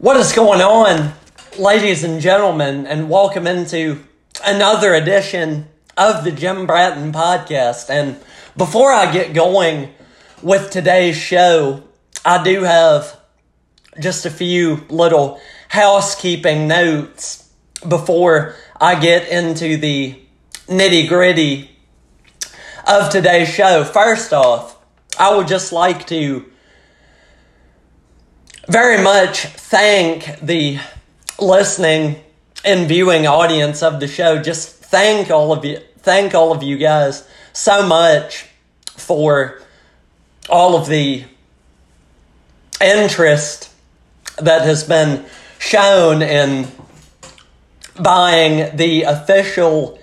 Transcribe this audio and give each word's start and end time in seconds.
What 0.00 0.16
is 0.16 0.32
going 0.32 0.62
on, 0.62 1.12
ladies 1.58 2.04
and 2.04 2.22
gentlemen, 2.22 2.86
and 2.86 3.10
welcome 3.10 3.46
into 3.46 4.02
another 4.42 4.94
edition 4.94 5.68
of 5.94 6.24
the 6.24 6.32
Jim 6.32 6.66
Bratton 6.66 7.12
podcast. 7.12 7.90
And 7.90 8.18
before 8.56 8.90
I 8.90 9.12
get 9.12 9.34
going 9.34 9.90
with 10.40 10.70
today's 10.70 11.18
show, 11.18 11.82
I 12.24 12.42
do 12.42 12.62
have 12.62 13.20
just 14.00 14.24
a 14.24 14.30
few 14.30 14.86
little 14.88 15.38
housekeeping 15.68 16.66
notes 16.66 17.52
before 17.86 18.54
I 18.80 18.98
get 18.98 19.28
into 19.28 19.76
the 19.76 20.18
nitty 20.66 21.10
gritty 21.10 21.76
of 22.86 23.10
today's 23.10 23.50
show. 23.50 23.84
First 23.84 24.32
off, 24.32 24.78
I 25.18 25.36
would 25.36 25.46
just 25.46 25.74
like 25.74 26.06
to 26.06 26.50
very 28.70 29.02
much 29.02 29.46
thank 29.46 30.38
the 30.38 30.78
listening 31.40 32.14
and 32.64 32.86
viewing 32.86 33.26
audience 33.26 33.82
of 33.82 33.98
the 33.98 34.06
show. 34.06 34.40
Just 34.40 34.68
thank 34.68 35.28
all 35.28 35.52
of 35.52 35.64
you, 35.64 35.80
thank 35.98 36.36
all 36.36 36.52
of 36.52 36.62
you 36.62 36.78
guys 36.78 37.28
so 37.52 37.84
much 37.84 38.46
for 38.96 39.60
all 40.48 40.76
of 40.76 40.86
the 40.86 41.24
interest 42.80 43.72
that 44.38 44.62
has 44.62 44.84
been 44.84 45.24
shown 45.58 46.22
in 46.22 46.68
buying 48.00 48.76
the 48.76 49.02
official 49.02 49.98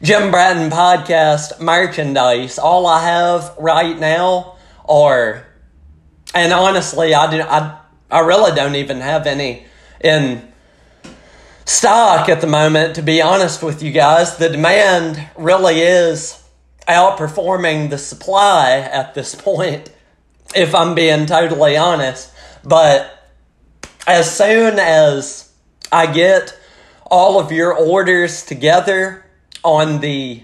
Jim 0.00 0.30
Bratton 0.30 0.70
podcast 0.70 1.60
merchandise. 1.60 2.58
All 2.58 2.86
I 2.86 3.04
have 3.04 3.54
right 3.58 3.98
now 3.98 4.56
are, 4.88 5.46
and 6.34 6.54
honestly, 6.54 7.14
I 7.14 7.30
do 7.30 7.42
I 7.42 7.80
I 8.10 8.20
really 8.20 8.54
don't 8.54 8.76
even 8.76 9.00
have 9.00 9.26
any 9.26 9.66
in 10.00 10.52
stock 11.64 12.28
at 12.28 12.40
the 12.40 12.46
moment, 12.46 12.94
to 12.96 13.02
be 13.02 13.20
honest 13.20 13.62
with 13.62 13.82
you 13.82 13.90
guys. 13.90 14.36
The 14.36 14.48
demand 14.48 15.28
really 15.36 15.80
is 15.80 16.42
outperforming 16.86 17.90
the 17.90 17.98
supply 17.98 18.78
at 18.78 19.14
this 19.14 19.34
point, 19.34 19.90
if 20.54 20.74
I'm 20.74 20.94
being 20.94 21.26
totally 21.26 21.76
honest. 21.76 22.32
But 22.64 23.12
as 24.06 24.34
soon 24.34 24.78
as 24.78 25.52
I 25.90 26.12
get 26.12 26.56
all 27.04 27.40
of 27.40 27.52
your 27.52 27.74
orders 27.74 28.44
together 28.44 29.24
on 29.64 30.00
the 30.00 30.42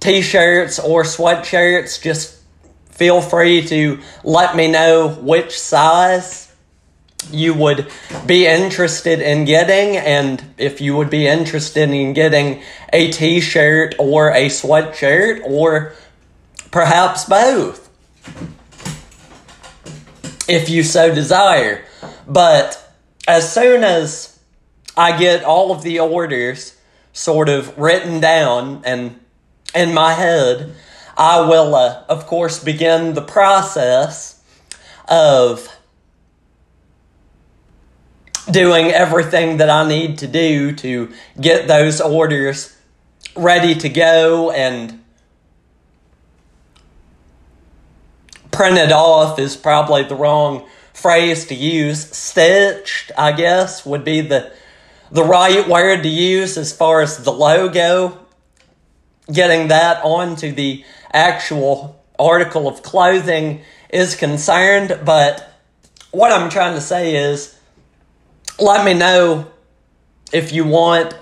t 0.00 0.20
shirts 0.20 0.78
or 0.78 1.04
sweatshirts, 1.04 2.02
just 2.02 2.38
feel 2.90 3.22
free 3.22 3.66
to 3.66 4.00
let 4.24 4.56
me 4.56 4.68
know 4.68 5.08
which 5.08 5.58
size 5.58 6.45
you 7.30 7.54
would 7.54 7.88
be 8.26 8.46
interested 8.46 9.20
in 9.20 9.44
getting, 9.44 9.96
and 9.96 10.42
if 10.58 10.80
you 10.80 10.96
would 10.96 11.10
be 11.10 11.26
interested 11.26 11.90
in 11.90 12.12
getting 12.12 12.62
a 12.92 13.10
t 13.10 13.40
shirt 13.40 13.94
or 13.98 14.30
a 14.30 14.46
sweatshirt, 14.46 15.42
or 15.44 15.94
perhaps 16.70 17.24
both, 17.24 17.88
if 20.48 20.68
you 20.68 20.82
so 20.82 21.14
desire. 21.14 21.84
But 22.28 22.82
as 23.26 23.52
soon 23.52 23.82
as 23.82 24.38
I 24.96 25.18
get 25.18 25.44
all 25.44 25.72
of 25.72 25.82
the 25.82 26.00
orders 26.00 26.76
sort 27.12 27.48
of 27.48 27.76
written 27.78 28.20
down 28.20 28.82
and 28.84 29.18
in 29.74 29.92
my 29.92 30.12
head, 30.12 30.74
I 31.16 31.40
will, 31.40 31.74
uh, 31.74 32.04
of 32.08 32.26
course, 32.26 32.62
begin 32.62 33.14
the 33.14 33.22
process 33.22 34.42
of 35.08 35.75
doing 38.50 38.86
everything 38.86 39.56
that 39.58 39.70
I 39.70 39.88
need 39.88 40.18
to 40.18 40.26
do 40.26 40.72
to 40.76 41.12
get 41.40 41.66
those 41.66 42.00
orders 42.00 42.76
ready 43.34 43.74
to 43.74 43.88
go 43.88 44.50
and 44.50 45.02
printed 48.52 48.92
off 48.92 49.38
is 49.38 49.56
probably 49.56 50.04
the 50.04 50.14
wrong 50.14 50.66
phrase 50.94 51.46
to 51.46 51.54
use. 51.54 52.10
Stitched, 52.16 53.12
I 53.16 53.32
guess, 53.32 53.84
would 53.84 54.04
be 54.04 54.22
the 54.22 54.52
the 55.10 55.22
right 55.22 55.68
word 55.68 56.02
to 56.02 56.08
use 56.08 56.56
as 56.56 56.72
far 56.72 57.00
as 57.00 57.22
the 57.22 57.32
logo. 57.32 58.26
Getting 59.32 59.68
that 59.68 60.02
onto 60.04 60.52
the 60.52 60.84
actual 61.12 62.02
article 62.18 62.66
of 62.66 62.82
clothing 62.82 63.62
is 63.90 64.14
concerned, 64.14 65.00
but 65.04 65.52
what 66.10 66.32
I'm 66.32 66.48
trying 66.48 66.74
to 66.74 66.80
say 66.80 67.16
is 67.16 67.55
let 68.58 68.84
me 68.84 68.94
know 68.94 69.50
if 70.32 70.52
you 70.52 70.64
want 70.64 71.14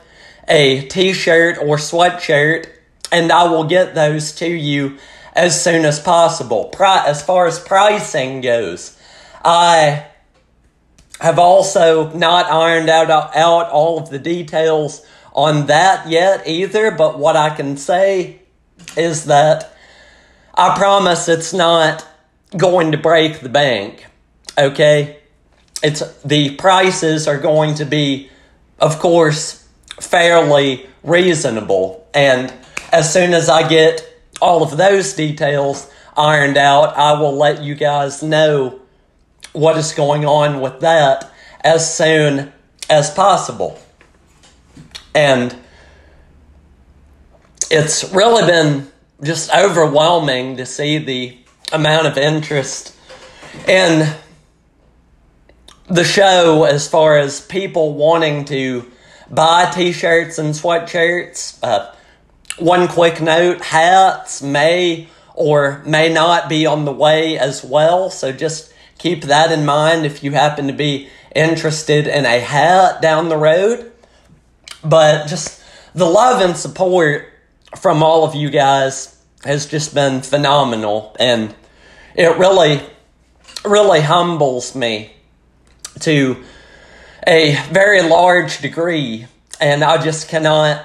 a 0.49 0.87
t 0.89 1.13
shirt 1.13 1.59
or 1.59 1.77
sweatshirt, 1.77 2.67
and 3.11 3.33
I 3.33 3.45
will 3.45 3.65
get 3.65 3.95
those 3.95 4.33
to 4.33 4.49
you 4.49 4.99
as 5.35 5.63
soon 5.63 5.85
as 5.85 6.01
possible. 6.01 6.67
Pri- 6.67 7.05
as 7.07 7.23
far 7.23 7.47
as 7.47 7.59
pricing 7.59 8.41
goes, 8.41 8.99
I 9.45 10.07
have 11.21 11.39
also 11.39 12.13
not 12.13 12.47
ironed 12.47 12.89
out, 12.89 13.11
out 13.11 13.71
all 13.71 13.99
of 13.99 14.11
the 14.11 14.19
details 14.19 15.05
on 15.33 15.67
that 15.67 16.09
yet 16.09 16.47
either, 16.47 16.91
but 16.91 17.19
what 17.19 17.37
I 17.37 17.55
can 17.55 17.77
say 17.77 18.41
is 18.97 19.25
that 19.25 19.77
I 20.55 20.77
promise 20.77 21.29
it's 21.29 21.53
not 21.53 22.07
going 22.57 22.93
to 22.93 22.99
break 22.99 23.41
the 23.41 23.49
bank. 23.49 24.07
Okay? 24.57 25.19
It's 25.85 26.03
the 26.23 26.57
prices 26.57 27.29
are 27.29 27.39
going 27.39 27.75
to 27.75 27.85
be, 27.85 28.31
of 28.81 28.99
course, 28.99 29.69
fairly 30.01 30.87
reasonable. 31.03 32.09
And 32.15 32.53
as 32.91 33.13
soon 33.13 33.35
as 33.35 33.51
I 33.51 33.69
get 33.69 34.03
all 34.41 34.63
of 34.63 34.79
those 34.79 35.13
details 35.13 35.89
ironed 36.17 36.57
out, 36.57 36.97
I 36.97 37.21
will 37.21 37.37
let 37.37 37.63
you 37.63 37.75
guys 37.75 38.23
know 38.23 38.81
what 39.53 39.77
is 39.77 39.93
going 39.93 40.25
on 40.25 40.63
with 40.63 40.81
that 40.81 41.31
as 41.61 41.95
soon 41.95 42.51
as 42.89 43.11
possible. 43.11 43.79
And 45.15 45.55
it's 47.71 48.11
really 48.13 48.47
been 48.47 48.91
just 49.23 49.53
overwhelming 49.55 50.57
to 50.57 50.67
see 50.67 50.97
the 50.99 51.37
amount 51.73 52.07
of 52.07 52.17
interest 52.17 52.97
in 53.69 54.15
the 55.87 56.05
show 56.05 56.65
as 56.65 56.89
far 56.89 57.19
as 57.19 57.41
people 57.41 57.95
wanting 57.95 58.45
to 58.47 58.91
buy 59.31 59.71
t-shirts 59.71 60.39
and 60.39 60.55
sweatshirts. 60.55 61.59
Uh, 61.63 61.93
one 62.59 62.89
quick 62.89 63.21
note, 63.21 63.61
hats 63.61 64.43
may 64.43 65.09
or 65.35 65.83
may 65.85 66.13
not 66.13 66.49
be 66.49 66.67
on 66.67 66.85
the 66.85 66.93
way 66.93 67.37
as 67.39 67.65
well. 67.65 68.09
So 68.11 68.33
just 68.33 68.73
keep 68.99 69.25
that 69.25 69.53
in 69.53 69.67
mind 69.67 70.07
if 70.07 70.23
you 70.23 70.33
happen 70.33 70.69
to 70.69 70.73
be 70.73 71.09
interested 71.35 72.07
in 72.07 72.25
a 72.25 72.39
hat 72.39 73.03
down 73.03 73.29
the 73.29 73.37
road. 73.37 73.93
But 74.85 75.27
just 75.27 75.63
the 75.95 76.07
love 76.07 76.41
and 76.41 76.57
support 76.57 77.29
from 77.77 78.03
all 78.03 78.25
of 78.25 78.35
you 78.35 78.51
guys 78.51 79.21
has 79.43 79.67
just 79.67 79.95
been 79.95 80.23
phenomenal. 80.23 81.17
And 81.19 81.55
it 82.15 82.39
really, 82.39 82.81
really 83.65 84.01
humbles 84.01 84.75
me 84.75 85.11
to 86.01 86.43
a 87.27 87.57
very 87.71 88.03
large 88.03 88.61
degree. 88.61 89.27
And 89.61 89.83
I 89.83 90.03
just 90.03 90.29
cannot 90.29 90.85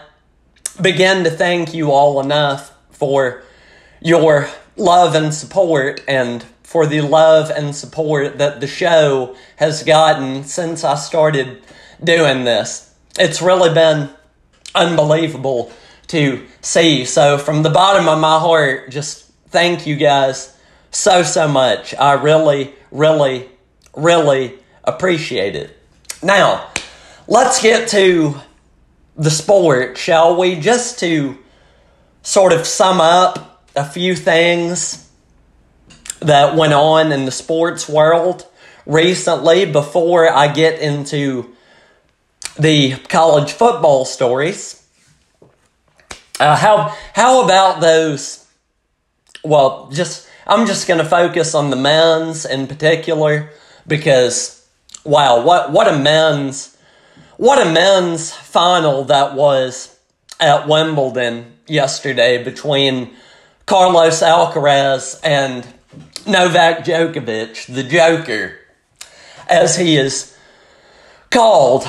begin 0.81 1.24
to 1.25 1.30
thank 1.30 1.74
you 1.74 1.92
all 1.92 2.22
enough 2.22 2.74
for 2.92 3.44
your 4.02 4.50
love 4.78 5.16
and 5.16 5.34
support 5.34 6.02
and 6.08 6.44
for 6.64 6.86
the 6.86 7.02
love 7.02 7.50
and 7.50 7.75
support 7.75 8.38
that 8.38 8.62
the 8.62 8.68
show 8.68 9.36
has 9.58 9.84
gotten 9.84 10.44
since 10.44 10.84
I 10.84 10.96
started 10.96 11.61
doing 12.03 12.44
this. 12.44 12.94
It's 13.17 13.41
really 13.41 13.73
been 13.73 14.09
unbelievable 14.76 15.72
to 16.08 16.46
see. 16.61 17.06
So, 17.06 17.38
from 17.38 17.64
the 17.64 17.70
bottom 17.70 18.08
of 18.08 18.20
my 18.20 18.40
heart, 18.40 18.91
just 18.91 19.32
thank 19.47 19.88
you 19.88 19.96
guys 19.96 20.56
so, 20.91 21.23
so 21.23 21.47
much. 21.47 21.96
I 21.96 22.14
really, 22.14 22.73
really, 22.91 23.50
really 23.96 24.59
appreciate 24.90 25.56
it. 25.56 25.78
Now, 26.22 26.70
let's 27.28 27.62
get 27.62 27.90
to 27.90 28.36
the 29.16 29.32
sport, 29.32 29.97
shall 29.97 30.38
we? 30.38 30.56
Just 30.56 31.00
to 31.00 31.38
sort 32.22 32.53
of 32.53 32.66
sum 32.68 33.00
up 33.00 33.64
a 33.76 33.86
few 33.86 34.16
things 34.16 35.09
that 36.20 36.56
went 36.56 36.74
on 36.74 37.12
in 37.12 37.26
the 37.26 37.32
sports 37.32 37.88
world 37.88 38.46
recently 38.86 39.66
before 39.66 40.30
I 40.30 40.52
get 40.52 40.80
into 40.80 41.56
the 42.58 42.97
college 43.08 43.53
football 43.53 44.03
stories. 44.03 44.85
Uh, 46.40 46.56
how 46.56 46.96
how 47.14 47.44
about 47.44 47.82
those? 47.82 48.46
Well, 49.44 49.90
just 49.92 50.28
I'm 50.47 50.66
just 50.66 50.88
going 50.88 50.97
to 50.97 51.06
focus 51.06 51.53
on 51.53 51.70
the 51.70 51.76
men's 51.76 52.46
in 52.46 52.68
particular 52.68 53.52
because 53.88 54.59
wow, 55.03 55.43
what 55.43 55.72
what 55.72 55.87
a 55.87 55.97
men's 55.97 56.78
what 57.37 57.66
a 57.66 57.72
men's 57.72 58.34
final 58.34 59.05
that 59.05 59.34
was 59.34 59.97
at 60.40 60.67
Wimbledon 60.67 61.53
yesterday 61.67 62.43
between 62.43 63.16
Carlos 63.66 64.22
Alcaraz 64.22 65.19
and 65.23 65.66
Novak 66.28 66.84
Djokovic, 66.84 67.73
the 67.73 67.84
Joker, 67.84 68.57
as 69.47 69.78
he 69.78 69.96
is 69.96 70.35
called. 71.29 71.87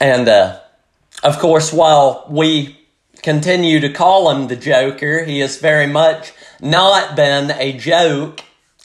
And 0.00 0.28
uh, 0.28 0.60
of 1.22 1.38
course, 1.38 1.72
while 1.72 2.26
we 2.28 2.78
continue 3.22 3.80
to 3.80 3.92
call 3.92 4.30
him 4.30 4.48
the 4.48 4.56
Joker, 4.56 5.24
he 5.24 5.40
has 5.40 5.58
very 5.58 5.86
much 5.86 6.32
not 6.60 7.14
been 7.14 7.50
a 7.52 7.76
joke 7.76 8.40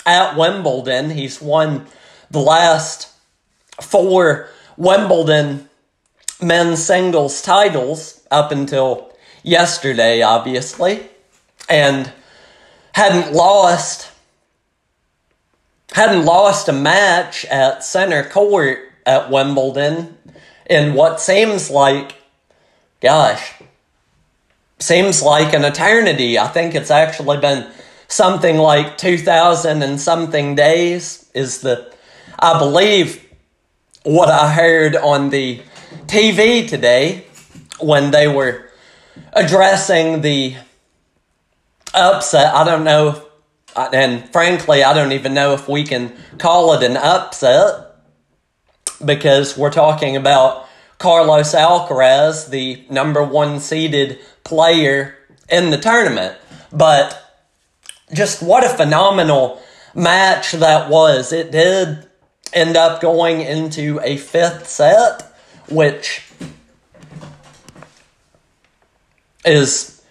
at 0.06 0.38
Wimbledon. 0.38 1.10
He's 1.10 1.42
won 1.42 1.86
the 2.30 2.40
last 2.40 3.12
four 3.81 4.50
Wimbledon 4.78 5.69
men's 6.42 6.84
singles 6.84 7.42
titles 7.42 8.22
up 8.30 8.52
until 8.52 9.12
yesterday, 9.44 10.22
obviously, 10.22 11.07
and 11.69 12.12
hadn't 12.94 13.34
lost 13.34 14.12
hadn't 15.94 16.25
lost 16.25 16.68
a 16.68 16.74
match 16.74 17.46
at 17.46 17.84
center 17.84 18.24
court 18.24 18.80
at 19.06 19.30
Wimbledon 19.30 20.18
in 20.69 20.94
what 20.94 21.22
seems 21.22 21.69
like, 21.69 22.16
gosh, 23.02 23.54
seems 24.80 25.22
like 25.22 25.54
an 25.54 25.63
eternity. 25.63 26.38
I 26.38 26.48
think 26.48 26.75
it's 26.75 26.92
actually 26.92 27.38
been 27.38 27.66
something 28.15 28.57
like 28.57 28.97
2000 28.97 29.83
and 29.83 30.00
something 30.00 30.56
days 30.56 31.29
is 31.33 31.59
the, 31.59 31.94
I 32.39 32.57
believe, 32.57 33.21
what 34.03 34.29
I 34.29 34.53
heard 34.53 34.95
on 34.95 35.31
the 35.31 35.62
TV 36.07 36.67
today 36.67 37.25
when 37.79 38.12
they 38.12 38.27
were 38.29 38.69
addressing 39.33 40.21
the 40.21 40.56
upset. 41.94 42.56
I 42.56 42.63
don't 42.63 42.85
know, 42.85 43.21
and 43.75 44.29
frankly, 44.31 44.83
I 44.83 44.94
don't 44.94 45.11
even 45.11 45.33
know 45.33 45.53
if 45.53 45.68
we 45.68 45.83
can 45.83 46.15
call 46.38 46.73
it 46.73 46.83
an 46.83 46.95
upset 46.95 47.97
because 49.03 49.57
we're 49.57 49.71
talking 49.71 50.15
about 50.15 50.69
Carlos 51.00 51.53
Alcaraz, 51.53 52.50
the 52.50 52.85
number 52.89 53.21
one 53.21 53.59
seeded 53.59 54.19
player 54.45 55.18
in 55.50 55.71
the 55.71 55.77
tournament. 55.77 56.38
But 56.71 57.25
just 58.13 58.42
what 58.42 58.63
a 58.63 58.69
phenomenal 58.69 59.62
match 59.94 60.52
that 60.54 60.90
was. 60.90 61.31
It 61.31 61.52
did 61.52 62.07
end 62.54 62.78
up 62.78 63.02
going 63.02 63.42
into 63.42 64.00
a 64.04 64.18
fifth 64.18 64.68
set, 64.68 65.24
which 65.69 66.24
is 69.44 70.02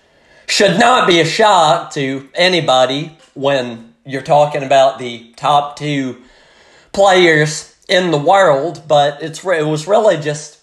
should 0.46 0.79
not 0.79 1.08
be 1.08 1.20
a 1.20 1.25
shock 1.25 1.93
to 1.93 2.29
anybody 2.35 3.17
when 3.35 3.94
you're 4.05 4.23
talking 4.23 4.62
about 4.62 4.99
the 4.99 5.32
top 5.37 5.76
two 5.76 6.23
players 6.93 7.75
in 7.88 8.11
the 8.11 8.19
world, 8.19 8.82
but 8.87 9.23
it's 9.23 9.44
it 9.44 9.67
was 9.67 9.87
really 9.87 10.17
just 10.17 10.61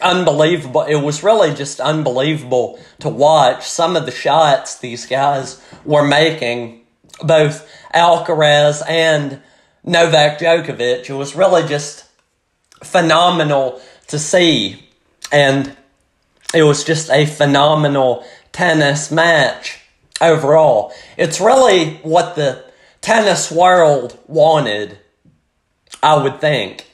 unbelievable. 0.00 0.82
It 0.82 0.96
was 0.96 1.22
really 1.22 1.54
just 1.54 1.80
unbelievable 1.80 2.78
to 3.00 3.08
watch 3.08 3.68
some 3.68 3.96
of 3.96 4.06
the 4.06 4.12
shots 4.12 4.78
these 4.78 5.06
guys 5.06 5.62
were 5.84 6.06
making, 6.06 6.82
both 7.22 7.68
Alcaraz 7.94 8.82
and 8.88 9.40
Novak 9.84 10.38
Djokovic. 10.38 11.08
It 11.08 11.14
was 11.14 11.34
really 11.34 11.66
just 11.66 12.04
phenomenal 12.82 13.80
to 14.08 14.18
see. 14.18 14.84
And 15.32 15.76
it 16.54 16.62
was 16.62 16.84
just 16.84 17.10
a 17.10 17.26
phenomenal 17.26 18.24
tennis 18.52 19.10
match 19.10 19.80
overall. 20.20 20.92
It's 21.16 21.40
really 21.40 21.94
what 21.96 22.36
the 22.36 22.64
tennis 23.00 23.50
world 23.50 24.18
wanted, 24.26 24.98
I 26.02 26.22
would 26.22 26.40
think. 26.40 26.87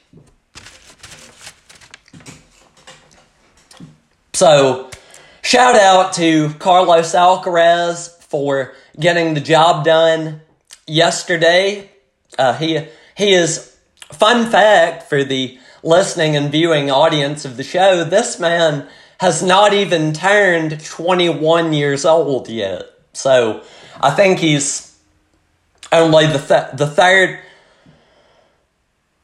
So, 4.35 4.89
shout 5.41 5.77
out 5.77 6.11
to 6.15 6.49
Carlos 6.55 7.13
Alcaraz 7.13 8.21
for 8.23 8.73
getting 8.99 9.33
the 9.33 9.39
job 9.39 9.85
done 9.85 10.41
yesterday. 10.85 11.89
Uh, 12.37 12.53
he 12.55 12.85
he 13.15 13.31
is 13.31 13.77
fun 14.11 14.51
fact 14.51 15.03
for 15.03 15.23
the 15.23 15.57
listening 15.83 16.35
and 16.35 16.51
viewing 16.51 16.91
audience 16.91 17.45
of 17.45 17.55
the 17.55 17.63
show. 17.63 18.03
This 18.03 18.37
man 18.37 18.89
has 19.21 19.41
not 19.41 19.73
even 19.73 20.11
turned 20.11 20.83
21 20.83 21.71
years 21.71 22.03
old 22.03 22.49
yet. 22.49 22.83
So 23.13 23.63
I 24.01 24.11
think 24.11 24.39
he's 24.39 24.99
only 25.93 26.27
the 26.27 26.39
th- 26.39 26.75
the 26.75 26.87
third. 26.87 27.39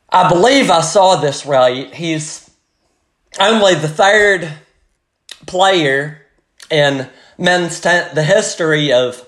I 0.09 0.29
believe 0.29 0.69
I 0.69 0.79
saw 0.79 1.17
this 1.17 1.45
right. 1.45 1.93
He's 1.93 2.49
only 3.41 3.75
the 3.75 3.89
third 3.89 4.49
player 5.45 6.25
in 6.69 7.09
men's 7.37 7.79
ten- 7.79 8.13
the 8.15 8.23
history 8.23 8.91
of 8.91 9.27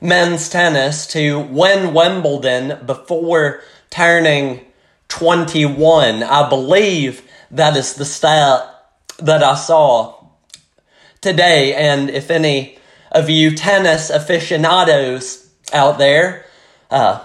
men's 0.00 0.48
tennis 0.48 1.06
to 1.08 1.40
win 1.40 1.94
Wimbledon 1.94 2.84
before 2.84 3.62
turning 3.90 4.60
21. 5.08 6.22
I 6.22 6.48
believe 6.48 7.22
that 7.50 7.76
is 7.76 7.94
the 7.94 8.04
stat 8.04 8.68
that 9.18 9.42
I 9.42 9.54
saw 9.54 10.24
today. 11.20 11.74
And 11.74 12.10
if 12.10 12.30
any 12.30 12.78
of 13.12 13.30
you 13.30 13.54
tennis 13.54 14.10
aficionados 14.10 15.48
out 15.72 15.98
there 15.98 16.46
uh, 16.90 17.24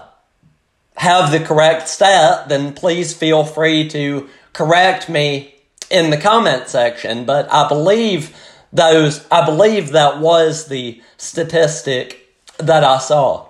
have 0.96 1.32
the 1.32 1.40
correct 1.40 1.88
stat, 1.88 2.48
then 2.48 2.72
please 2.72 3.12
feel 3.12 3.44
free 3.44 3.88
to 3.88 4.28
correct 4.52 5.08
me 5.08 5.54
in 5.90 6.10
the 6.10 6.16
comment 6.16 6.68
section, 6.68 7.24
but 7.24 7.52
I 7.52 7.68
believe 7.68 8.34
those 8.72 9.26
I 9.30 9.44
believe 9.44 9.90
that 9.90 10.20
was 10.20 10.66
the 10.66 11.02
statistic 11.16 12.28
that 12.58 12.84
I 12.84 12.98
saw. 12.98 13.48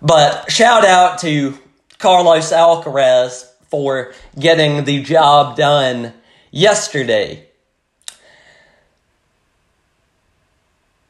But 0.00 0.50
shout 0.50 0.84
out 0.84 1.18
to 1.20 1.58
Carlos 1.98 2.52
Alcaraz 2.52 3.50
for 3.68 4.14
getting 4.38 4.84
the 4.84 5.02
job 5.02 5.56
done 5.56 6.14
yesterday. 6.50 7.46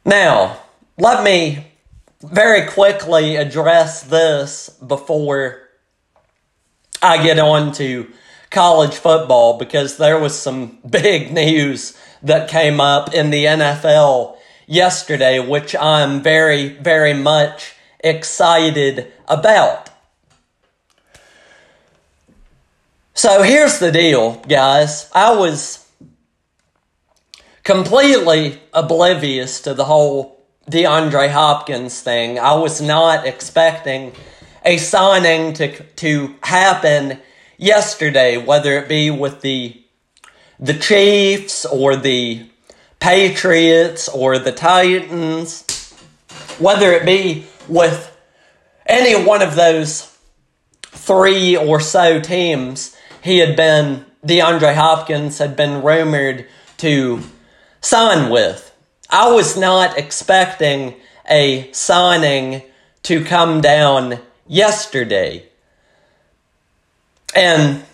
Now, 0.04 0.60
let 0.96 1.24
me 1.24 1.66
very 2.22 2.68
quickly 2.68 3.36
address 3.36 4.02
this 4.04 4.70
before 4.70 5.68
I 7.02 7.22
get 7.22 7.38
on 7.38 7.72
to 7.72 8.10
college 8.50 8.94
football 8.94 9.58
because 9.58 9.96
there 9.96 10.18
was 10.18 10.38
some 10.38 10.78
big 10.88 11.32
news 11.42 11.96
that 12.22 12.48
came 12.48 12.80
up 12.80 13.14
in 13.14 13.30
the 13.30 13.44
NFL 13.44 14.36
yesterday, 14.66 15.38
which 15.38 15.74
I'm 15.76 16.22
very, 16.22 16.68
very 16.68 17.14
much 17.14 17.74
excited 18.00 19.12
about. 19.28 19.90
So 23.14 23.42
here's 23.42 23.78
the 23.78 23.90
deal, 23.90 24.42
guys. 24.48 25.10
I 25.14 25.34
was 25.34 25.88
completely 27.62 28.60
oblivious 28.72 29.60
to 29.62 29.74
the 29.74 29.84
whole 29.84 30.44
DeAndre 30.70 31.30
Hopkins 31.30 32.00
thing. 32.00 32.38
I 32.38 32.54
was 32.54 32.80
not 32.80 33.26
expecting 33.26 34.12
a 34.64 34.76
signing 34.76 35.54
to 35.54 35.82
to 35.82 36.34
happen 36.42 37.18
yesterday, 37.56 38.36
whether 38.36 38.78
it 38.78 38.88
be 38.88 39.10
with 39.10 39.40
the 39.40 39.82
the 40.58 40.74
Chiefs 40.74 41.66
or 41.66 41.96
the 41.96 42.46
Patriots 42.98 44.08
or 44.08 44.38
the 44.38 44.52
Titans, 44.52 45.92
whether 46.58 46.92
it 46.92 47.04
be 47.04 47.44
with 47.68 48.16
any 48.86 49.22
one 49.22 49.42
of 49.42 49.54
those 49.54 50.16
three 50.82 51.56
or 51.56 51.78
so 51.78 52.20
teams, 52.20 52.96
he 53.22 53.38
had 53.38 53.56
been, 53.56 54.06
DeAndre 54.24 54.74
Hopkins 54.74 55.38
had 55.38 55.56
been 55.56 55.82
rumored 55.82 56.46
to 56.78 57.20
sign 57.80 58.30
with. 58.30 58.74
I 59.10 59.30
was 59.30 59.56
not 59.56 59.98
expecting 59.98 60.94
a 61.28 61.70
signing 61.72 62.62
to 63.04 63.24
come 63.24 63.60
down 63.60 64.20
yesterday. 64.46 65.48
And 67.36 67.84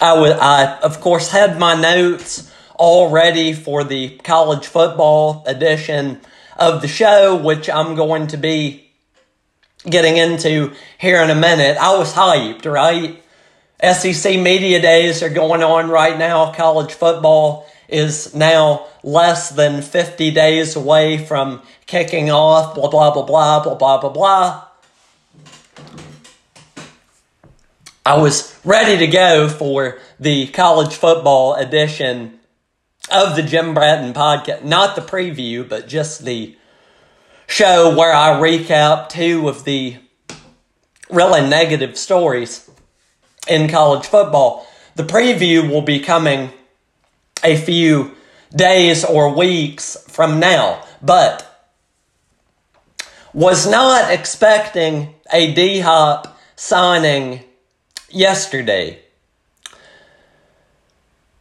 I 0.00 0.18
would, 0.18 0.32
I 0.32 0.78
of 0.80 1.00
course 1.00 1.30
had 1.30 1.58
my 1.58 1.80
notes 1.80 2.50
all 2.74 3.10
ready 3.10 3.52
for 3.52 3.84
the 3.84 4.16
college 4.24 4.66
football 4.66 5.44
edition 5.46 6.20
of 6.58 6.80
the 6.80 6.88
show, 6.88 7.36
which 7.36 7.68
I'm 7.68 7.94
going 7.94 8.28
to 8.28 8.38
be 8.38 8.90
getting 9.88 10.16
into 10.16 10.72
here 10.98 11.22
in 11.22 11.30
a 11.30 11.34
minute, 11.34 11.76
I 11.78 11.96
was 11.96 12.12
hyped, 12.12 12.70
right? 12.70 13.22
SEC 13.82 14.38
Media 14.38 14.80
Days 14.80 15.22
are 15.22 15.30
going 15.30 15.62
on 15.62 15.88
right 15.88 16.18
now. 16.18 16.52
College 16.52 16.92
football 16.92 17.66
is 17.88 18.34
now 18.34 18.86
less 19.02 19.50
than 19.50 19.82
50 19.82 20.30
days 20.32 20.76
away 20.76 21.18
from 21.24 21.62
kicking 21.86 22.30
off, 22.30 22.74
blah, 22.74 22.90
blah, 22.90 23.10
blah, 23.10 23.24
blah, 23.24 23.62
blah, 23.62 23.74
blah, 23.74 24.00
blah, 24.00 24.10
blah. 24.10 24.66
I 28.10 28.18
was 28.18 28.58
ready 28.64 28.98
to 28.98 29.06
go 29.06 29.48
for 29.48 30.00
the 30.18 30.48
college 30.48 30.96
football 30.96 31.54
edition 31.54 32.40
of 33.08 33.36
the 33.36 33.42
Jim 33.44 33.72
Bratton 33.72 34.14
podcast. 34.14 34.64
Not 34.64 34.96
the 34.96 35.00
preview, 35.00 35.68
but 35.68 35.86
just 35.86 36.24
the 36.24 36.56
show 37.46 37.96
where 37.96 38.12
I 38.12 38.30
recap 38.30 39.10
two 39.10 39.48
of 39.48 39.62
the 39.62 39.98
really 41.08 41.48
negative 41.48 41.96
stories 41.96 42.68
in 43.46 43.68
college 43.68 44.06
football. 44.06 44.66
The 44.96 45.04
preview 45.04 45.70
will 45.70 45.82
be 45.82 46.00
coming 46.00 46.50
a 47.44 47.56
few 47.56 48.16
days 48.50 49.04
or 49.04 49.32
weeks 49.36 49.96
from 50.08 50.40
now, 50.40 50.84
but 51.00 51.70
was 53.32 53.70
not 53.70 54.10
expecting 54.10 55.14
a 55.32 55.54
D 55.54 55.78
Hop 55.78 56.36
signing 56.56 57.44
yesterday. 58.10 59.00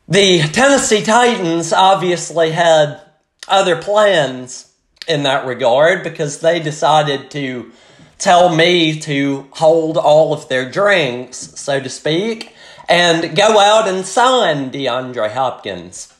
The 0.07 0.39
Tennessee 0.39 1.03
Titans 1.03 1.71
obviously 1.71 2.51
had 2.51 2.99
other 3.47 3.75
plans 3.75 4.73
in 5.07 5.23
that 5.23 5.45
regard 5.45 6.03
because 6.03 6.39
they 6.39 6.59
decided 6.59 7.31
to 7.31 7.71
tell 8.17 8.53
me 8.53 8.99
to 8.99 9.47
hold 9.51 9.97
all 9.97 10.33
of 10.33 10.49
their 10.49 10.69
drinks, 10.69 11.37
so 11.37 11.79
to 11.79 11.89
speak, 11.89 12.53
and 12.87 13.35
go 13.35 13.59
out 13.59 13.87
and 13.87 14.05
sign 14.05 14.71
DeAndre 14.71 15.31
Hopkins. 15.31 16.13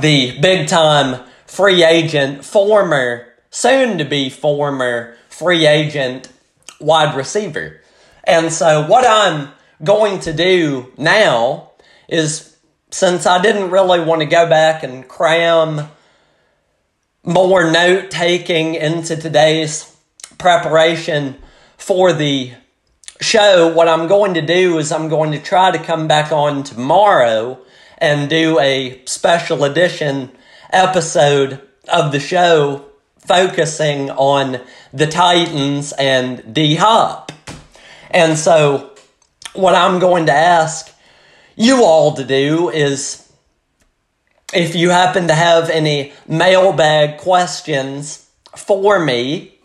The 0.00 0.38
big 0.40 0.68
time 0.68 1.24
free 1.46 1.82
agent, 1.82 2.44
former, 2.44 3.32
soon 3.50 3.96
to 3.98 4.04
be 4.04 4.28
former 4.28 5.16
free 5.28 5.66
agent 5.66 6.28
wide 6.78 7.16
receiver. 7.16 7.80
And 8.26 8.52
so, 8.52 8.86
what 8.86 9.06
I'm 9.06 9.50
going 9.82 10.20
to 10.20 10.32
do 10.32 10.92
now 10.96 11.70
is 12.08 12.56
since 12.90 13.26
I 13.26 13.40
didn't 13.40 13.70
really 13.70 14.00
want 14.00 14.20
to 14.22 14.26
go 14.26 14.48
back 14.48 14.82
and 14.82 15.06
cram 15.06 15.88
more 17.24 17.70
note 17.70 18.10
taking 18.10 18.74
into 18.74 19.16
today's 19.16 19.96
preparation 20.38 21.36
for 21.76 22.12
the 22.12 22.52
show, 23.20 23.72
what 23.72 23.88
I'm 23.88 24.06
going 24.06 24.34
to 24.34 24.42
do 24.42 24.78
is 24.78 24.92
I'm 24.92 25.08
going 25.08 25.32
to 25.32 25.40
try 25.40 25.70
to 25.70 25.78
come 25.78 26.08
back 26.08 26.32
on 26.32 26.62
tomorrow 26.62 27.58
and 27.98 28.30
do 28.30 28.58
a 28.60 29.02
special 29.06 29.64
edition 29.64 30.30
episode 30.70 31.60
of 31.88 32.12
the 32.12 32.20
show 32.20 32.84
focusing 33.18 34.10
on 34.10 34.60
the 34.92 35.06
Titans 35.06 35.92
and 35.92 36.54
D 36.54 36.76
Hop. 36.76 37.25
And 38.16 38.38
so, 38.38 38.94
what 39.52 39.74
I'm 39.74 39.98
going 39.98 40.24
to 40.24 40.32
ask 40.32 40.90
you 41.54 41.84
all 41.84 42.14
to 42.14 42.24
do 42.24 42.70
is 42.70 43.30
if 44.54 44.74
you 44.74 44.88
happen 44.88 45.28
to 45.28 45.34
have 45.34 45.68
any 45.68 46.14
mailbag 46.26 47.18
questions 47.18 48.26
for 48.56 48.98
me 48.98 49.58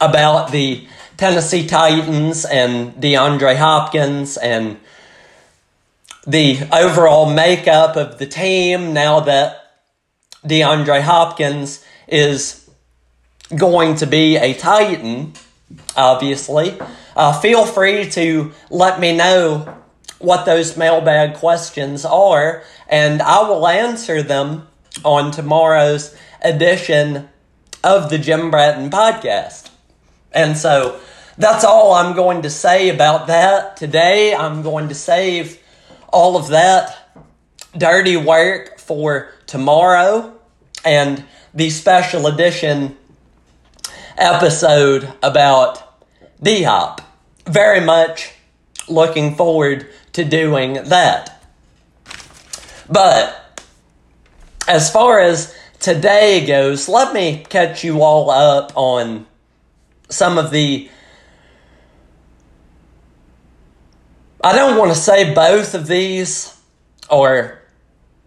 about 0.00 0.50
the 0.50 0.84
Tennessee 1.16 1.64
Titans 1.64 2.44
and 2.44 2.92
DeAndre 2.94 3.54
Hopkins 3.56 4.36
and 4.36 4.76
the 6.26 6.58
overall 6.72 7.32
makeup 7.32 7.94
of 7.94 8.18
the 8.18 8.26
team 8.26 8.92
now 8.92 9.20
that 9.20 9.76
DeAndre 10.44 11.02
Hopkins 11.02 11.84
is 12.08 12.68
going 13.56 13.94
to 13.94 14.08
be 14.08 14.38
a 14.38 14.54
Titan, 14.54 15.34
obviously, 15.96 16.78
uh, 17.16 17.38
feel 17.40 17.66
free 17.66 18.10
to 18.10 18.52
let 18.70 19.00
me 19.00 19.16
know 19.16 19.78
what 20.18 20.46
those 20.46 20.76
mailbag 20.76 21.34
questions 21.34 22.04
are, 22.04 22.62
and 22.88 23.20
I 23.20 23.48
will 23.48 23.66
answer 23.66 24.22
them 24.22 24.66
on 25.04 25.30
tomorrow's 25.30 26.14
edition 26.42 27.28
of 27.82 28.10
the 28.10 28.18
Jim 28.18 28.50
Bratton 28.50 28.90
podcast. 28.90 29.70
And 30.32 30.56
so 30.56 31.00
that's 31.36 31.64
all 31.64 31.92
I'm 31.92 32.14
going 32.14 32.42
to 32.42 32.50
say 32.50 32.88
about 32.88 33.26
that 33.26 33.76
today. 33.76 34.34
I'm 34.34 34.62
going 34.62 34.88
to 34.88 34.94
save 34.94 35.58
all 36.08 36.36
of 36.36 36.48
that 36.48 36.96
dirty 37.76 38.16
work 38.16 38.78
for 38.78 39.32
tomorrow 39.46 40.32
and 40.84 41.24
the 41.52 41.70
special 41.70 42.26
edition 42.26 42.96
episode 44.16 45.12
about 45.22 46.02
D 46.42 46.62
Hop. 46.62 47.00
Very 47.46 47.80
much 47.80 48.32
looking 48.88 49.34
forward 49.34 49.88
to 50.12 50.24
doing 50.24 50.74
that. 50.84 51.42
But 52.88 53.62
as 54.68 54.90
far 54.90 55.20
as 55.20 55.54
today 55.80 56.46
goes, 56.46 56.88
let 56.88 57.12
me 57.12 57.44
catch 57.48 57.84
you 57.84 58.02
all 58.02 58.30
up 58.30 58.72
on 58.74 59.26
some 60.08 60.38
of 60.38 60.50
the. 60.50 60.88
I 64.42 64.54
don't 64.54 64.76
want 64.76 64.92
to 64.92 64.98
say 64.98 65.32
both 65.34 65.74
of 65.74 65.86
these 65.86 66.54
are 67.08 67.60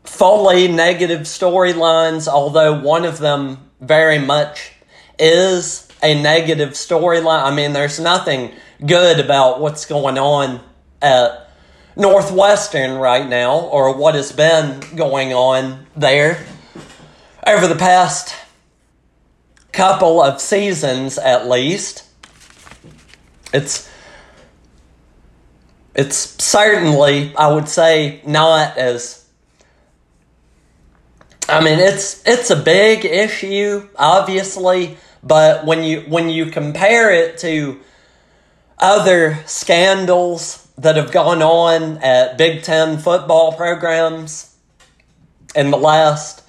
fully 0.03 0.67
negative 0.67 1.21
storylines, 1.21 2.27
although 2.27 2.79
one 2.79 3.05
of 3.05 3.19
them 3.19 3.69
very 3.79 4.17
much 4.17 4.71
is 5.19 5.87
a 6.01 6.21
negative 6.21 6.69
storyline. 6.71 7.43
I 7.43 7.53
mean, 7.53 7.73
there's 7.73 7.99
nothing 7.99 8.53
good 8.85 9.19
about 9.19 9.59
what's 9.59 9.85
going 9.85 10.17
on 10.17 10.61
at 11.01 11.49
Northwestern 11.95 12.99
right 12.99 13.27
now, 13.27 13.59
or 13.59 13.95
what 13.95 14.15
has 14.15 14.31
been 14.31 14.81
going 14.95 15.33
on 15.33 15.87
there 15.95 16.45
over 17.45 17.67
the 17.67 17.75
past 17.75 18.35
couple 19.71 20.21
of 20.21 20.39
seasons 20.39 21.17
at 21.17 21.47
least. 21.47 22.03
It's 23.53 23.89
it's 25.95 26.43
certainly, 26.43 27.35
I 27.35 27.51
would 27.51 27.67
say, 27.67 28.21
not 28.25 28.77
as 28.77 29.25
I 31.49 31.63
mean, 31.63 31.79
it's 31.79 32.21
it's 32.27 32.49
a 32.49 32.55
big 32.55 33.05
issue, 33.05 33.87
obviously, 33.95 34.97
but 35.23 35.65
when 35.65 35.83
you 35.83 36.01
when 36.01 36.29
you 36.29 36.47
compare 36.47 37.11
it 37.11 37.37
to 37.39 37.79
other 38.77 39.39
scandals 39.45 40.67
that 40.77 40.95
have 40.95 41.11
gone 41.11 41.41
on 41.41 41.97
at 41.97 42.37
Big 42.37 42.63
Ten 42.63 42.97
football 42.97 43.51
programs 43.53 44.55
in 45.55 45.71
the 45.71 45.77
last 45.77 46.43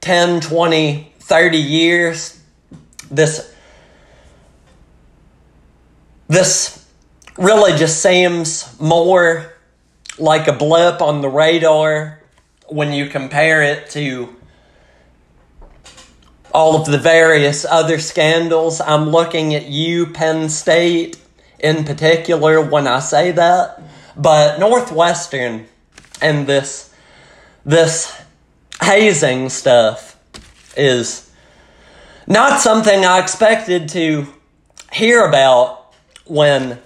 10, 0.00 0.40
20, 0.40 1.12
30 1.20 1.58
years. 1.58 2.40
This, 3.10 3.54
this 6.26 6.86
really 7.36 7.78
just 7.78 8.02
seems 8.02 8.78
more 8.80 9.52
like 10.18 10.48
a 10.48 10.52
blip 10.52 11.00
on 11.00 11.20
the 11.20 11.28
radar 11.28 12.20
when 12.66 12.92
you 12.92 13.06
compare 13.06 13.62
it 13.62 13.90
to 13.90 14.34
all 16.52 16.80
of 16.80 16.86
the 16.86 16.98
various 16.98 17.64
other 17.64 17.98
scandals. 17.98 18.80
I'm 18.80 19.10
looking 19.10 19.54
at 19.54 19.66
you, 19.66 20.06
Penn 20.06 20.48
State 20.48 21.18
in 21.58 21.84
particular 21.84 22.60
when 22.60 22.86
I 22.86 23.00
say 23.00 23.32
that, 23.32 23.82
but 24.16 24.58
Northwestern 24.58 25.66
and 26.20 26.46
this 26.46 26.94
this 27.64 28.20
hazing 28.82 29.48
stuff 29.48 30.18
is 30.76 31.30
not 32.26 32.60
something 32.60 33.04
I 33.04 33.20
expected 33.20 33.88
to 33.90 34.26
hear 34.92 35.26
about 35.26 35.92
when 36.24 36.78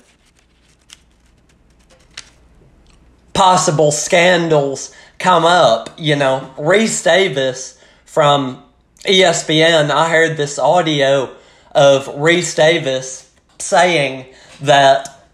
possible 3.34 3.92
scandals 3.92 4.94
come 5.18 5.44
up. 5.44 5.90
You 5.98 6.16
know, 6.16 6.52
Rece 6.56 7.04
Davis 7.04 7.78
from 8.04 8.61
ESPN, 9.04 9.90
I 9.90 10.10
heard 10.10 10.36
this 10.36 10.60
audio 10.60 11.34
of 11.72 12.06
Rece 12.06 12.54
Davis 12.54 13.34
saying 13.58 14.26
that 14.60 15.26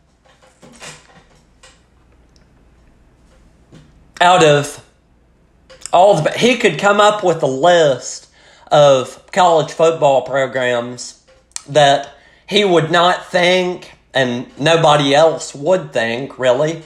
out 4.22 4.42
of 4.42 4.82
all 5.92 6.22
the 6.22 6.30
he 6.30 6.56
could 6.56 6.78
come 6.78 6.98
up 6.98 7.22
with 7.22 7.42
a 7.42 7.46
list 7.46 8.28
of 8.72 9.30
college 9.32 9.70
football 9.70 10.22
programs 10.22 11.22
that 11.68 12.14
he 12.48 12.64
would 12.64 12.90
not 12.90 13.26
think, 13.26 13.92
and 14.14 14.46
nobody 14.58 15.14
else 15.14 15.54
would 15.54 15.92
think 15.92 16.38
really, 16.38 16.82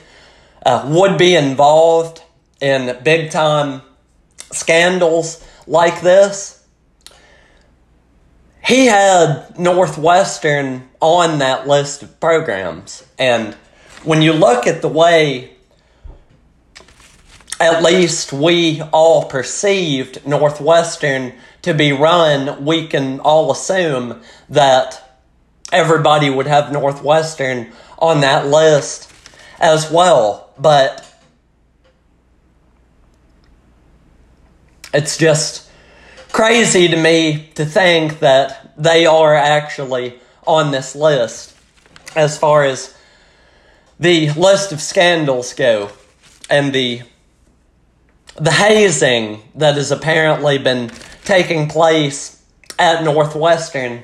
uh, 0.67 0.85
would 0.89 1.17
be 1.17 1.37
involved 1.37 2.23
in 2.61 2.99
big 3.05 3.31
time 3.31 3.83
scandals 4.51 5.47
like 5.69 6.01
this. 6.01 6.62
He 8.65 8.87
had 8.87 9.59
Northwestern 9.59 10.89
on 11.01 11.41
that 11.41 11.67
list 11.67 12.03
of 12.03 12.21
programs. 12.21 13.05
And 13.19 13.55
when 14.05 14.23
you 14.23 14.33
look 14.33 14.67
at 14.67 14.83
the 14.83 14.89
way, 14.89 15.51
at 17.59 17.83
least 17.83 18.33
we 18.33 18.81
all 18.93 19.25
perceived 19.25 20.27
Northwestern 20.27 21.33
to 21.63 21.75
be 21.75 21.93
run, 21.93 22.65
we 22.65 22.87
can 22.87 23.21
all 23.21 23.51
assume 23.51 24.21
that 24.49 25.21
everybody 25.73 26.31
would 26.31 26.47
have 26.47 26.73
Northwestern 26.73 27.73
on 27.99 28.21
that 28.21 28.47
list 28.47 29.13
as 29.61 29.91
well. 29.91 30.51
But 30.59 31.09
it's 34.95 35.17
just 35.17 35.62
crazy 36.33 36.89
to 36.89 36.97
me 36.97 37.51
to 37.55 37.65
think 37.65 38.19
that 38.21 38.75
they 38.77 39.07
are 39.07 39.35
actually 39.35 40.19
on 40.47 40.71
this 40.71 40.97
list 40.97 41.57
as 42.17 42.39
far 42.39 42.65
as 42.65 42.95
the 44.01 44.31
list 44.31 44.73
of 44.73 44.81
scandals 44.81 45.55
go 45.55 45.91
and 46.51 46.73
the 46.73 47.03
the 48.37 48.51
hazing 48.51 49.43
that 49.55 49.77
has 49.77 49.91
apparently 49.91 50.57
been 50.57 50.91
taking 51.25 51.69
place 51.69 52.43
at 52.79 53.05
Northwestern 53.05 54.03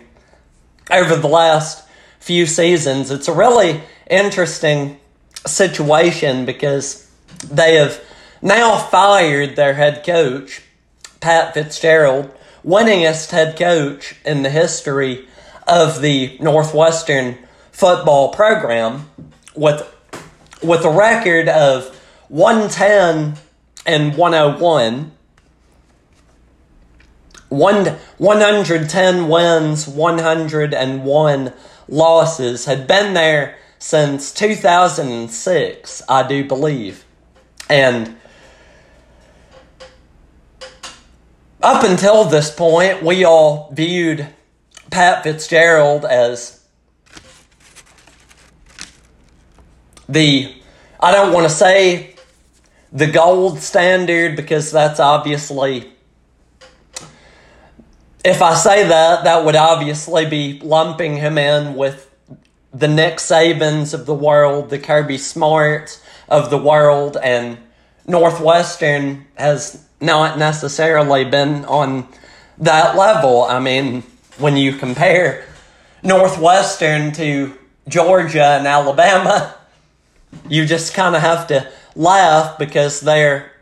over 0.90 1.16
the 1.16 1.28
last 1.28 1.88
few 2.20 2.47
seasons. 2.47 3.11
It's 3.11 3.28
a 3.28 3.32
really 3.32 3.80
interesting 4.11 5.00
situation 5.47 6.44
because 6.44 7.11
they 7.42 7.76
have 7.76 8.02
now 8.42 8.76
fired 8.76 9.56
their 9.56 9.75
head 9.75 10.04
coach, 10.04 10.62
Pat 11.21 11.55
Fitzgerald, 11.55 12.31
winningest 12.65 13.31
head 13.31 13.59
coach 13.59 14.17
in 14.25 14.43
the 14.43 14.51
history 14.51 15.27
of 15.67 16.01
the 16.01 16.37
Northwestern 16.41 17.39
football 17.73 18.33
program 18.33 19.11
with 19.55 19.95
with 20.63 20.85
a 20.85 20.91
record 20.91 21.49
of 21.49 21.95
110 22.29 23.35
and 23.87 24.17
101 24.17 25.13
one, 27.49 27.97
110 28.19 29.29
wins, 29.29 29.89
101 29.89 31.53
losses, 31.89 32.65
had 32.67 32.87
been 32.87 33.15
there 33.15 33.57
since 33.79 34.33
2006, 34.33 36.03
I 36.09 36.29
do 36.29 36.45
believe. 36.45 37.05
And 37.71 38.17
up 41.62 41.85
until 41.85 42.25
this 42.25 42.50
point, 42.50 43.03
we 43.03 43.25
all 43.25 43.71
viewed 43.73 44.27
Pat 44.91 45.23
Fitzgerald 45.23 46.05
as 46.05 46.65
the, 50.09 50.55
I 51.00 51.12
don't 51.12 51.33
want 51.33 51.49
to 51.49 51.55
say 51.55 52.15
the 52.93 53.07
gold 53.07 53.59
standard 53.61 54.37
because 54.37 54.71
that's 54.71 54.99
obviously 54.99 55.93
if 58.25 58.43
I 58.43 58.55
say 58.55 58.88
that, 58.88 59.25
that 59.25 59.45
would 59.45 59.57
obviously 59.57 60.27
be 60.27 60.61
lumping 60.61 61.17
him 61.17 61.38
in 61.38 61.75
with 61.75 62.11
the 62.73 62.88
Nick 62.88 63.17
Sabans 63.17 63.95
of 63.95 64.07
the 64.07 64.15
world, 64.15 64.71
the 64.71 64.79
Kirby 64.79 65.19
Smarts 65.19 66.02
of 66.28 66.50
the 66.50 66.59
world, 66.59 67.17
and 67.23 67.59
Northwestern 68.08 69.26
has 69.36 69.86
not 70.00 70.38
necessarily 70.38 71.25
been 71.25 71.66
on 71.66 72.08
that 72.56 72.97
level. 72.97 73.44
I 73.44 73.60
mean, 73.60 74.02
when 74.38 74.56
you 74.56 74.73
compare 74.73 75.44
Northwestern 76.02 77.12
to 77.12 77.54
Georgia 77.86 78.56
and 78.58 78.66
Alabama, 78.66 79.54
you 80.49 80.64
just 80.64 80.94
kind 80.94 81.14
of 81.14 81.21
have 81.21 81.47
to 81.49 81.71
laugh 81.94 82.58
because 82.58 83.00
there 83.00 83.52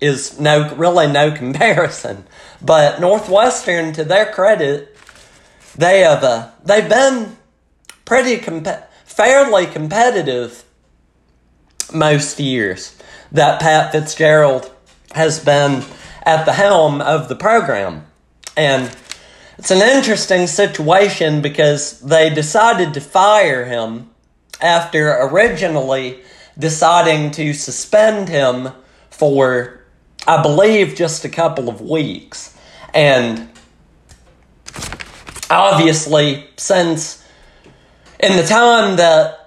is 0.00 0.40
no 0.40 0.74
really 0.74 1.06
no 1.06 1.30
comparison. 1.36 2.24
But 2.60 3.00
Northwestern, 3.00 3.92
to 3.92 4.04
their 4.04 4.26
credit, 4.26 4.96
they 5.76 6.00
have 6.00 6.24
uh, 6.24 6.50
they've 6.64 6.88
been 6.88 7.36
pretty 8.04 8.38
comp- 8.38 8.88
fairly 9.04 9.66
competitive 9.66 10.64
most 11.92 12.40
years 12.40 12.95
that 13.36 13.60
Pat 13.60 13.92
Fitzgerald 13.92 14.70
has 15.12 15.42
been 15.42 15.84
at 16.22 16.44
the 16.44 16.52
helm 16.52 17.00
of 17.00 17.28
the 17.28 17.36
program. 17.36 18.06
And 18.56 18.94
it's 19.58 19.70
an 19.70 19.80
interesting 19.80 20.46
situation 20.46 21.40
because 21.40 22.00
they 22.00 22.28
decided 22.30 22.94
to 22.94 23.00
fire 23.00 23.64
him 23.64 24.10
after 24.60 25.10
originally 25.10 26.20
deciding 26.58 27.30
to 27.32 27.52
suspend 27.52 28.28
him 28.28 28.70
for 29.10 29.86
I 30.26 30.42
believe, 30.42 30.96
just 30.96 31.24
a 31.24 31.28
couple 31.28 31.68
of 31.68 31.80
weeks. 31.80 32.56
And 32.92 33.48
obviously, 35.48 36.48
since 36.56 37.24
in 38.18 38.36
the 38.36 38.42
time 38.42 38.96
that 38.96 39.45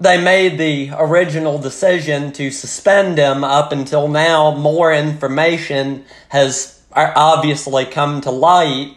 they 0.00 0.22
made 0.22 0.58
the 0.58 0.90
original 0.96 1.58
decision 1.58 2.32
to 2.32 2.50
suspend 2.50 3.18
him 3.18 3.44
up 3.44 3.70
until 3.70 4.08
now, 4.08 4.56
more 4.56 4.92
information 4.92 6.04
has 6.30 6.82
obviously 6.94 7.84
come 7.84 8.20
to 8.22 8.30
light, 8.30 8.96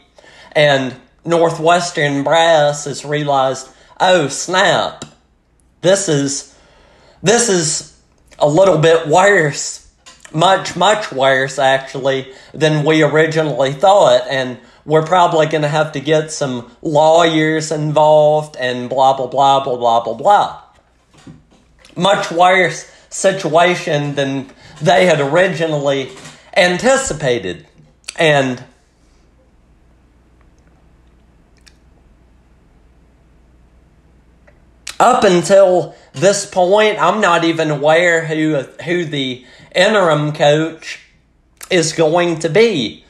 and 0.54 0.96
Northwestern 1.26 2.24
Brass 2.24 2.86
has 2.86 3.06
realized, 3.06 3.70
oh 4.00 4.28
snap, 4.30 5.06
this 5.82 6.08
is 6.10 6.58
this 7.22 7.50
is 7.50 7.98
a 8.40 8.48
little 8.48 8.78
bit 8.78 9.08
worse 9.08 9.84
much, 10.34 10.76
much 10.76 11.12
worse 11.12 11.60
actually 11.60 12.32
than 12.54 12.86
we 12.86 13.04
originally 13.04 13.72
thought. 13.72 14.26
And 14.30 14.58
we're 14.86 15.06
probably 15.06 15.46
going 15.48 15.62
to 15.62 15.68
have 15.68 15.94
to 15.94 16.00
get 16.00 16.32
some 16.32 16.72
lawyers 16.82 17.72
involved 17.72 18.58
and 18.58 18.90
blah, 18.90 19.16
blah, 19.16 19.28
blah, 19.28 19.64
blah, 19.64 19.78
blah, 19.78 20.04
blah, 20.04 20.14
blah. 20.14 20.63
Much 21.96 22.32
worse 22.32 22.90
situation 23.10 24.16
than 24.16 24.50
they 24.82 25.06
had 25.06 25.20
originally 25.20 26.12
anticipated. 26.56 27.66
And 28.18 28.64
up 35.00 35.24
until 35.24 35.96
this 36.14 36.46
point, 36.46 37.00
I'm 37.00 37.22
not 37.22 37.44
even 37.44 37.70
aware 37.72 38.26
who 38.26 38.62
who 38.84 39.06
the 39.06 39.46
interim 39.76 40.34
coach 40.34 41.00
is 41.70 41.94
going 41.94 42.40
to 42.40 42.50
be. 42.50 43.04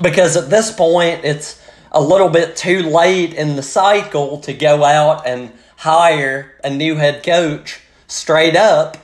Because 0.00 0.36
at 0.36 0.50
this 0.50 0.72
point, 0.72 1.24
it's 1.24 1.60
a 1.92 2.00
little 2.00 2.28
bit 2.28 2.56
too 2.56 2.82
late 2.82 3.32
in 3.32 3.56
the 3.56 3.62
cycle 3.62 4.38
to 4.40 4.52
go 4.52 4.84
out 4.84 5.26
and 5.26 5.52
hire 5.76 6.54
a 6.62 6.70
new 6.70 6.96
head 6.96 7.22
coach 7.22 7.80
straight 8.06 8.56
up. 8.56 8.96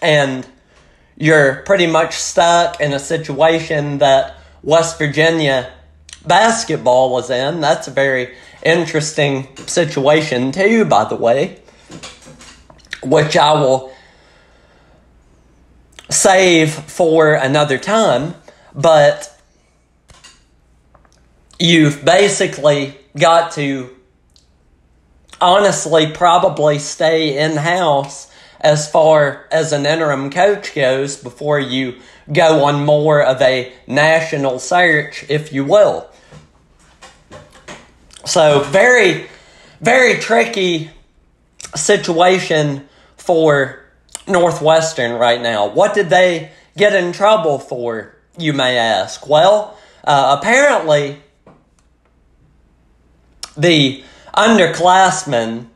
And 0.00 0.46
you're 1.16 1.56
pretty 1.66 1.86
much 1.86 2.14
stuck 2.14 2.80
in 2.80 2.92
a 2.92 2.98
situation 2.98 3.98
that 3.98 4.38
West 4.62 4.98
Virginia 4.98 5.72
basketball 6.26 7.10
was 7.10 7.30
in. 7.30 7.60
That's 7.60 7.88
a 7.88 7.90
very 7.90 8.34
interesting 8.62 9.48
situation, 9.66 10.52
too, 10.52 10.84
by 10.84 11.04
the 11.04 11.16
way, 11.16 11.60
which 13.02 13.36
I 13.36 13.52
will 13.52 13.92
save 16.10 16.72
for 16.72 17.34
another 17.34 17.78
time, 17.78 18.34
but 18.74 19.34
you've 21.58 22.04
basically 22.04 22.96
got 23.16 23.52
to 23.52 23.90
honestly 25.40 26.10
probably 26.10 26.78
stay 26.78 27.38
in 27.38 27.56
house 27.56 28.32
as 28.60 28.90
far 28.90 29.46
as 29.50 29.72
an 29.72 29.86
interim 29.86 30.30
coach 30.30 30.74
goes 30.74 31.16
before 31.16 31.58
you 31.58 31.96
go 32.32 32.64
on 32.64 32.84
more 32.84 33.22
of 33.22 33.40
a 33.40 33.72
national 33.86 34.58
search, 34.58 35.24
if 35.28 35.52
you 35.52 35.64
will. 35.64 36.08
So, 38.24 38.60
very, 38.60 39.26
very 39.80 40.18
tricky 40.18 40.90
situation 41.74 42.88
for 43.16 43.84
Northwestern 44.26 45.12
right 45.12 45.40
now. 45.40 45.68
What 45.68 45.94
did 45.94 46.10
they 46.10 46.50
get 46.76 46.94
in 46.94 47.12
trouble 47.12 47.58
for, 47.58 48.14
you 48.36 48.52
may 48.52 48.76
ask? 48.76 49.26
Well, 49.28 49.78
uh, 50.04 50.36
apparently, 50.38 51.22
the 53.56 54.02
underclassmen 54.34 55.66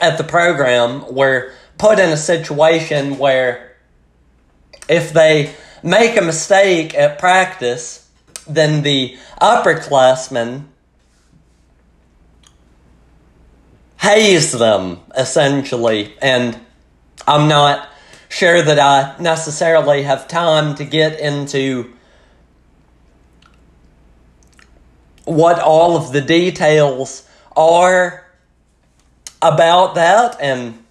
at 0.00 0.18
the 0.18 0.24
program 0.24 1.14
were 1.14 1.52
put 1.78 1.98
in 1.98 2.10
a 2.10 2.16
situation 2.16 3.18
where 3.18 3.76
if 4.88 5.12
they 5.12 5.54
make 5.82 6.16
a 6.16 6.22
mistake 6.22 6.94
at 6.94 7.18
practice, 7.18 8.08
then 8.46 8.82
the 8.82 9.16
upperclassmen 9.40 10.66
haze 13.98 14.52
them 14.52 15.00
essentially. 15.16 16.14
And 16.20 16.58
I'm 17.26 17.48
not 17.48 17.88
sure 18.28 18.62
that 18.62 18.78
I 18.78 19.16
necessarily 19.20 20.02
have 20.02 20.26
time 20.26 20.74
to 20.76 20.84
get 20.84 21.20
into 21.20 21.92
what 25.24 25.60
all 25.60 25.96
of 25.96 26.12
the 26.12 26.20
details 26.20 27.28
are 27.56 28.26
about 29.40 29.94
that 29.94 30.40
and 30.40 30.81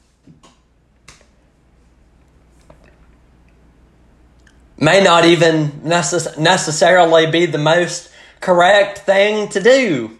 may 4.81 5.01
not 5.01 5.23
even 5.23 5.67
necess- 5.83 6.37
necessarily 6.37 7.29
be 7.29 7.45
the 7.45 7.59
most 7.59 8.09
correct 8.41 8.97
thing 8.97 9.47
to 9.49 9.61
do 9.61 10.17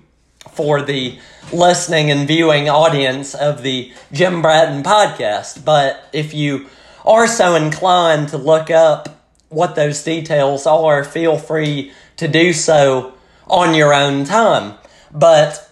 for 0.51 0.83
the 0.83 1.17
listening 1.51 2.11
and 2.11 2.27
viewing 2.27 2.69
audience 2.69 3.33
of 3.33 3.63
the 3.63 3.91
Jim 4.13 4.41
Bratton 4.41 4.83
podcast. 4.83 5.65
But 5.65 6.07
if 6.13 6.33
you 6.35 6.67
are 7.03 7.27
so 7.27 7.55
inclined 7.55 8.29
to 8.29 8.37
look 8.37 8.69
up 8.69 9.09
what 9.49 9.75
those 9.75 10.03
details 10.03 10.67
are, 10.67 11.03
feel 11.03 11.37
free 11.37 11.91
to 12.17 12.27
do 12.27 12.53
so 12.53 13.13
on 13.47 13.73
your 13.73 13.93
own 13.93 14.25
time. 14.25 14.75
But 15.11 15.67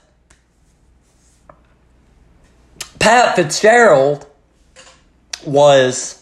Pat 2.97 3.35
Fitzgerald 3.35 4.25
was 5.45 6.18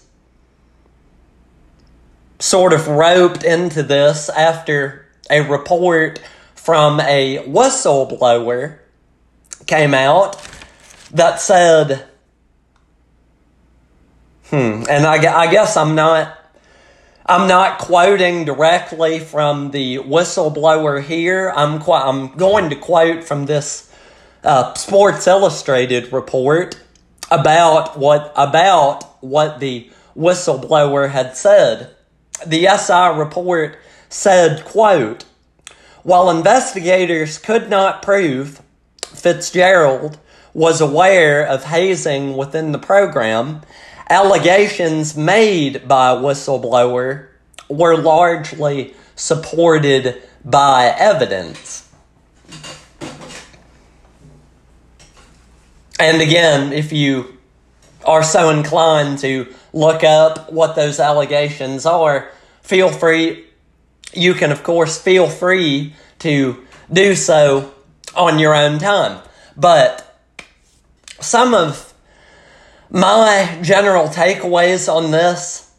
sort 2.39 2.73
of 2.73 2.88
roped 2.88 3.43
into 3.43 3.84
this 3.84 4.30
after 4.30 5.08
a 5.30 5.41
report 5.41 6.21
from 6.56 7.00
a 7.00 7.43
whistleblower 7.47 8.80
came 9.65 9.93
out 9.93 10.41
that 11.12 11.39
said, 11.39 12.06
hmm, 14.50 14.84
and 14.89 15.06
I, 15.06 15.43
I 15.43 15.52
guess 15.52 15.78
I'm 15.78 15.95
not. 15.95 16.34
I'm 17.30 17.50
not 17.50 17.80
quoting 17.80 18.45
directly 18.45 19.19
from 19.19 19.71
the 19.71 19.97
whistleblower 19.97 21.04
here. 21.04 21.52
I'm 21.54 21.82
qu- 21.82 21.91
I'm 21.91 22.30
going 22.38 22.69
to 22.69 22.78
quote 22.78 23.26
from 23.26 23.47
this 23.47 23.93
uh, 24.45 24.73
Sports 24.76 25.28
Illustrated 25.28 26.13
report 26.13 26.80
about 27.30 27.97
what 27.97 28.32
about 28.38 29.04
what 29.21 29.60
the 29.60 29.91
whistleblower 30.15 31.10
had 31.10 31.36
said. 31.36 31.96
The 32.45 32.67
SI 32.78 33.19
report 33.19 33.80
said, 34.10 34.63
quote, 34.63 35.26
while 36.04 36.30
investigators 36.30 37.38
could 37.38 37.69
not 37.69 38.02
prove 38.02 38.62
Fitzgerald 39.02 40.17
was 40.54 40.80
aware 40.80 41.45
of 41.45 41.65
hazing 41.65 42.38
within 42.38 42.71
the 42.71 42.80
program, 42.80 43.62
allegations 44.10 45.17
made 45.17 45.88
by 45.88 46.12
a 46.12 46.15
whistleblower 46.15 47.28
were 47.69 47.97
largely 47.97 48.93
supported 49.15 50.21
by 50.45 50.86
evidence. 50.97 51.89
And 56.00 56.21
again, 56.21 56.71
if 56.71 56.93
you 56.93 57.38
are 58.06 58.23
so 58.23 58.50
inclined 58.50 59.19
to 59.19 59.54
look 59.73 60.03
up 60.03 60.51
what 60.51 60.75
those 60.75 60.99
allegations 60.99 61.86
are, 61.86 62.32
feel 62.62 62.89
free. 62.89 63.45
You 64.13 64.34
can, 64.34 64.51
of 64.51 64.63
course, 64.63 65.01
feel 65.01 65.30
free 65.30 65.93
to 66.19 66.65
do 66.91 67.15
so 67.15 67.73
on 68.15 68.39
your 68.39 68.56
own 68.56 68.80
time. 68.80 69.21
But 69.56 70.19
some 71.19 71.53
of 71.53 71.93
my 72.89 73.60
general 73.62 74.08
takeaways 74.08 74.91
on 74.91 75.12
this 75.12 75.71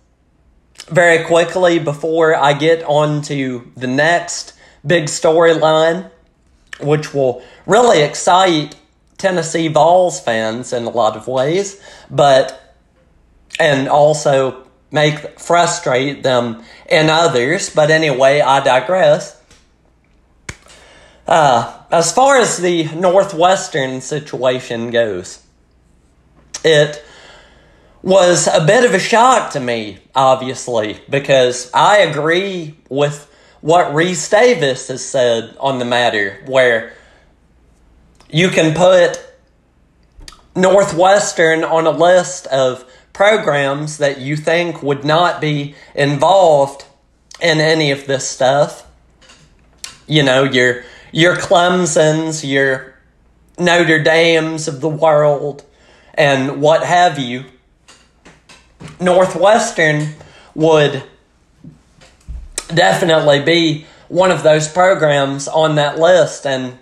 very 0.88 1.24
quickly 1.24 1.78
before 1.78 2.34
I 2.34 2.52
get 2.52 2.82
on 2.84 3.22
to 3.22 3.70
the 3.76 3.86
next 3.86 4.54
big 4.86 5.04
storyline, 5.04 6.10
which 6.80 7.12
will 7.14 7.42
really 7.66 8.02
excite 8.02 8.76
Tennessee 9.16 9.68
Vols 9.68 10.20
fans 10.20 10.72
in 10.72 10.84
a 10.84 10.90
lot 10.90 11.16
of 11.16 11.26
ways, 11.26 11.80
but 12.10 12.67
and 13.58 13.88
also 13.88 14.66
make 14.90 15.38
frustrate 15.38 16.22
them 16.22 16.62
in 16.88 17.10
others. 17.10 17.70
But 17.70 17.90
anyway, 17.90 18.40
I 18.40 18.62
digress. 18.62 19.40
Uh, 21.26 21.82
as 21.90 22.12
far 22.12 22.38
as 22.38 22.56
the 22.56 22.84
Northwestern 22.94 24.00
situation 24.00 24.90
goes, 24.90 25.42
it 26.64 27.04
was 28.02 28.46
a 28.46 28.64
bit 28.64 28.84
of 28.84 28.94
a 28.94 28.98
shock 28.98 29.52
to 29.52 29.60
me, 29.60 29.98
obviously, 30.14 30.98
because 31.10 31.70
I 31.74 31.98
agree 31.98 32.76
with 32.88 33.30
what 33.60 33.88
Rece 33.88 34.30
Davis 34.30 34.88
has 34.88 35.04
said 35.04 35.56
on 35.60 35.78
the 35.78 35.84
matter, 35.84 36.42
where 36.46 36.94
you 38.30 38.48
can 38.48 38.74
put 38.74 39.18
Northwestern 40.54 41.64
on 41.64 41.86
a 41.86 41.90
list 41.90 42.46
of 42.46 42.84
programs 43.18 43.98
that 43.98 44.20
you 44.20 44.36
think 44.36 44.80
would 44.80 45.04
not 45.04 45.40
be 45.40 45.74
involved 45.92 46.84
in 47.42 47.58
any 47.58 47.90
of 47.90 48.06
this 48.06 48.28
stuff. 48.28 48.86
You 50.06 50.22
know, 50.22 50.44
your 50.44 50.84
your 51.10 51.34
Clemson's, 51.34 52.44
your 52.44 52.94
Notre 53.58 54.00
Dame's 54.00 54.68
of 54.68 54.80
the 54.80 54.88
world, 54.88 55.64
and 56.14 56.62
what 56.62 56.84
have 56.84 57.18
you. 57.18 57.44
Northwestern 59.00 60.14
would 60.54 61.02
definitely 62.68 63.42
be 63.42 63.84
one 64.06 64.30
of 64.30 64.44
those 64.44 64.68
programs 64.68 65.48
on 65.48 65.74
that 65.74 65.98
list, 65.98 66.46
and 66.46 66.78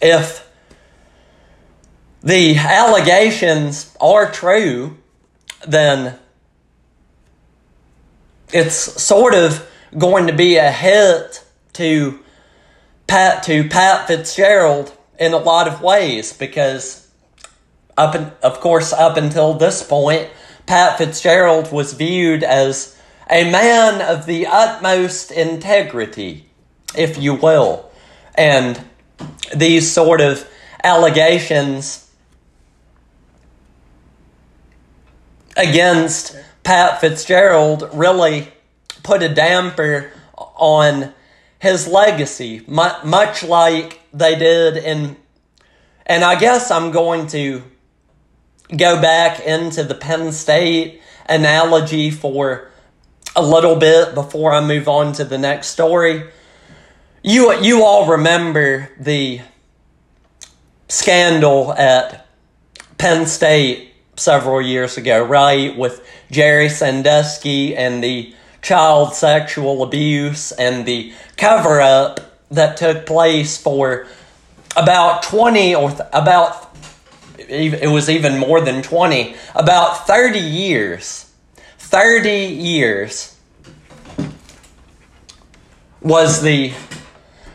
if 0.00 0.48
the 2.22 2.56
allegations 2.56 3.92
are 4.00 4.30
true, 4.30 4.98
then 5.66 6.18
it's 8.52 8.76
sort 8.76 9.34
of 9.34 9.66
going 9.96 10.26
to 10.26 10.32
be 10.32 10.56
a 10.56 10.70
hit 10.70 11.44
to 11.74 12.18
Pat 13.06 13.42
to 13.44 13.68
Pat 13.68 14.08
Fitzgerald 14.08 14.92
in 15.18 15.32
a 15.32 15.38
lot 15.38 15.68
of 15.68 15.80
ways 15.80 16.32
because 16.32 17.08
up 17.96 18.14
in, 18.14 18.32
of 18.42 18.60
course 18.60 18.92
up 18.92 19.16
until 19.16 19.54
this 19.54 19.82
point 19.82 20.28
Pat 20.66 20.98
Fitzgerald 20.98 21.72
was 21.72 21.92
viewed 21.92 22.42
as 22.42 22.98
a 23.30 23.50
man 23.50 24.02
of 24.02 24.26
the 24.26 24.46
utmost 24.46 25.30
integrity 25.30 26.46
if 26.96 27.18
you 27.18 27.34
will. 27.34 27.90
And 28.34 28.82
these 29.54 29.90
sort 29.90 30.20
of 30.20 30.48
allegations 30.82 32.05
against 35.56 36.36
Pat 36.62 37.00
Fitzgerald 37.00 37.88
really 37.92 38.48
put 39.02 39.22
a 39.22 39.32
damper 39.32 40.12
on 40.36 41.12
his 41.58 41.88
legacy, 41.88 42.62
much 42.66 43.42
like 43.42 44.00
they 44.12 44.36
did 44.36 44.76
in. 44.76 45.16
And 46.04 46.22
I 46.22 46.38
guess 46.38 46.70
I'm 46.70 46.90
going 46.92 47.26
to 47.28 47.62
go 48.76 49.00
back 49.00 49.40
into 49.40 49.82
the 49.82 49.94
Penn 49.94 50.32
State 50.32 51.00
analogy 51.28 52.10
for 52.10 52.70
a 53.34 53.42
little 53.42 53.76
bit 53.76 54.14
before 54.14 54.52
I 54.52 54.60
move 54.60 54.88
on 54.88 55.12
to 55.14 55.24
the 55.24 55.38
next 55.38 55.68
story. 55.68 56.30
You 57.22 57.60
you 57.60 57.84
all 57.84 58.06
remember 58.06 58.90
the 59.00 59.40
scandal 60.88 61.72
at 61.72 62.26
Penn 62.98 63.26
State 63.26 63.92
several 64.16 64.60
years 64.60 64.96
ago, 64.96 65.22
right? 65.22 65.76
With 65.76 66.06
Jerry 66.30 66.68
Sandusky 66.68 67.76
and 67.76 68.02
the 68.02 68.34
child 68.62 69.14
sexual 69.14 69.82
abuse 69.82 70.52
and 70.52 70.86
the 70.86 71.12
cover 71.36 71.80
up 71.80 72.20
that 72.50 72.76
took 72.76 73.06
place 73.06 73.56
for 73.56 74.06
about 74.76 75.22
20 75.22 75.74
or 75.74 75.90
th- 75.90 76.00
about 76.12 76.74
it 77.38 77.88
was 77.88 78.10
even 78.10 78.38
more 78.38 78.60
than 78.60 78.82
20 78.82 79.36
about 79.54 80.06
30 80.06 80.38
years 80.38 81.30
30 81.78 82.30
years 82.30 83.36
was 86.00 86.42
the 86.42 86.72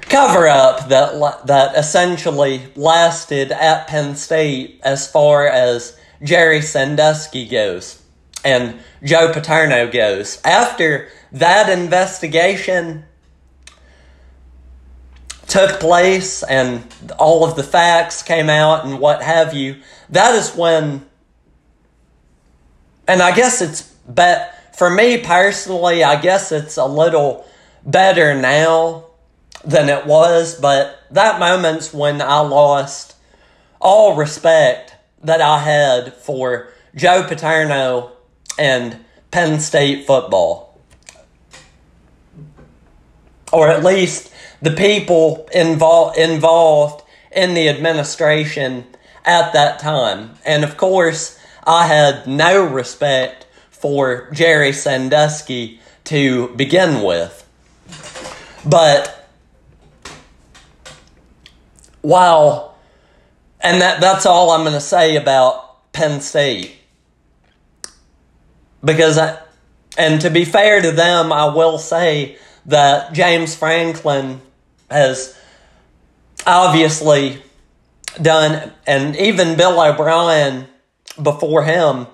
cover 0.02 0.48
up 0.48 0.90
that 0.90 1.48
that 1.48 1.76
essentially 1.78 2.62
lasted 2.76 3.52
at 3.52 3.88
Penn 3.88 4.16
State 4.16 4.80
as 4.84 5.10
far 5.10 5.48
as 5.48 5.98
Jerry 6.24 6.62
Sandusky 6.62 7.48
goes 7.48 8.02
and 8.44 8.80
Joe 9.04 9.32
Paterno 9.34 9.92
goes. 9.92 10.42
After 10.44 11.10
that 11.32 11.70
investigation 11.70 13.06
took 15.48 15.80
place 15.80 16.44
and 16.44 16.84
all 17.20 17.44
of 17.44 17.56
the 17.56 17.64
facts 17.64 18.24
came 18.24 18.50
out 18.50 18.86
and 18.86 19.00
what 19.00 19.22
have 19.22 19.54
you, 19.54 19.78
that 20.10 20.36
is 20.36 20.56
when, 20.56 21.06
and 23.08 23.22
I 23.22 23.36
guess 23.36 23.62
it's 23.62 23.82
bet 24.08 24.76
for 24.76 24.90
me 24.90 25.18
personally, 25.18 26.04
I 26.04 26.20
guess 26.22 26.52
it's 26.52 26.78
a 26.78 26.86
little 26.86 27.46
better 27.86 28.34
now 28.34 29.06
than 29.64 29.90
it 29.90 30.06
was, 30.06 30.60
but 30.60 31.00
that 31.12 31.40
moment's 31.40 31.94
when 31.94 32.22
I 32.22 32.40
lost 32.40 33.16
all 33.80 34.16
respect 34.16 34.91
that 35.24 35.42
I 35.42 35.60
had 35.60 36.14
for 36.14 36.70
Joe 36.96 37.24
Paterno 37.28 38.12
and 38.58 39.04
Penn 39.32 39.60
State 39.60 40.06
football. 40.06 40.80
Or 43.52 43.68
at 43.70 43.84
least 43.84 44.32
the 44.62 44.72
people 44.72 45.48
involved 45.54 46.18
involved 46.18 47.04
in 47.32 47.54
the 47.54 47.70
administration 47.70 48.86
at 49.26 49.54
that 49.54 49.80
time. 49.80 50.32
And 50.46 50.64
of 50.64 50.78
course, 50.78 51.40
I 51.66 51.88
had 51.88 52.28
no 52.28 52.64
respect 52.66 53.48
for 53.70 54.30
Jerry 54.32 54.74
Sandusky 54.74 55.80
to 56.06 56.50
begin 56.56 57.04
with. 57.04 57.48
But 58.66 59.30
wow, 62.02 62.71
and 63.62 63.82
that 63.82 64.02
that's 64.02 64.26
all 64.26 64.52
I'm 64.52 64.62
going 64.62 64.74
to 64.74 64.82
say 64.82 65.16
about 65.16 65.92
Penn 65.94 66.22
State. 66.22 66.76
Because 68.84 69.18
I, 69.18 69.40
and 69.98 70.22
to 70.22 70.30
be 70.30 70.46
fair 70.46 70.82
to 70.82 70.92
them, 70.92 71.32
I 71.32 71.46
will 71.46 71.78
say 71.78 72.38
that 72.66 73.14
James 73.14 73.56
Franklin 73.56 74.42
has 74.90 75.38
obviously 76.46 77.42
done, 78.22 78.72
and 78.88 79.16
even 79.16 79.58
Bill 79.58 79.80
O'Brien 79.80 80.68
before 81.22 81.64
him 81.64 82.08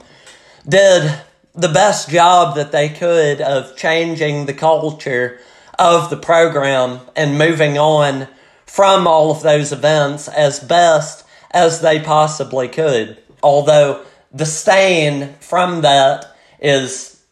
did 0.68 1.22
the 1.56 1.70
best 1.70 2.10
job 2.10 2.56
that 2.56 2.72
they 2.72 2.90
could 2.90 3.42
of 3.42 3.76
changing 3.76 4.46
the 4.46 4.54
culture 4.54 5.40
of 5.80 6.10
the 6.10 6.18
program 6.18 7.00
and 7.16 7.38
moving 7.38 7.78
on 7.78 8.28
from 8.66 9.08
all 9.08 9.32
of 9.32 9.42
those 9.42 9.72
events 9.72 10.28
as 10.28 10.60
best 10.60 11.24
as 11.58 11.82
they 11.82 12.00
possibly 12.00 12.68
could. 12.68 13.18
Although 13.42 14.06
the 14.32 14.46
stain 14.46 15.34
from 15.40 15.82
that 15.82 16.38
is 16.60 17.24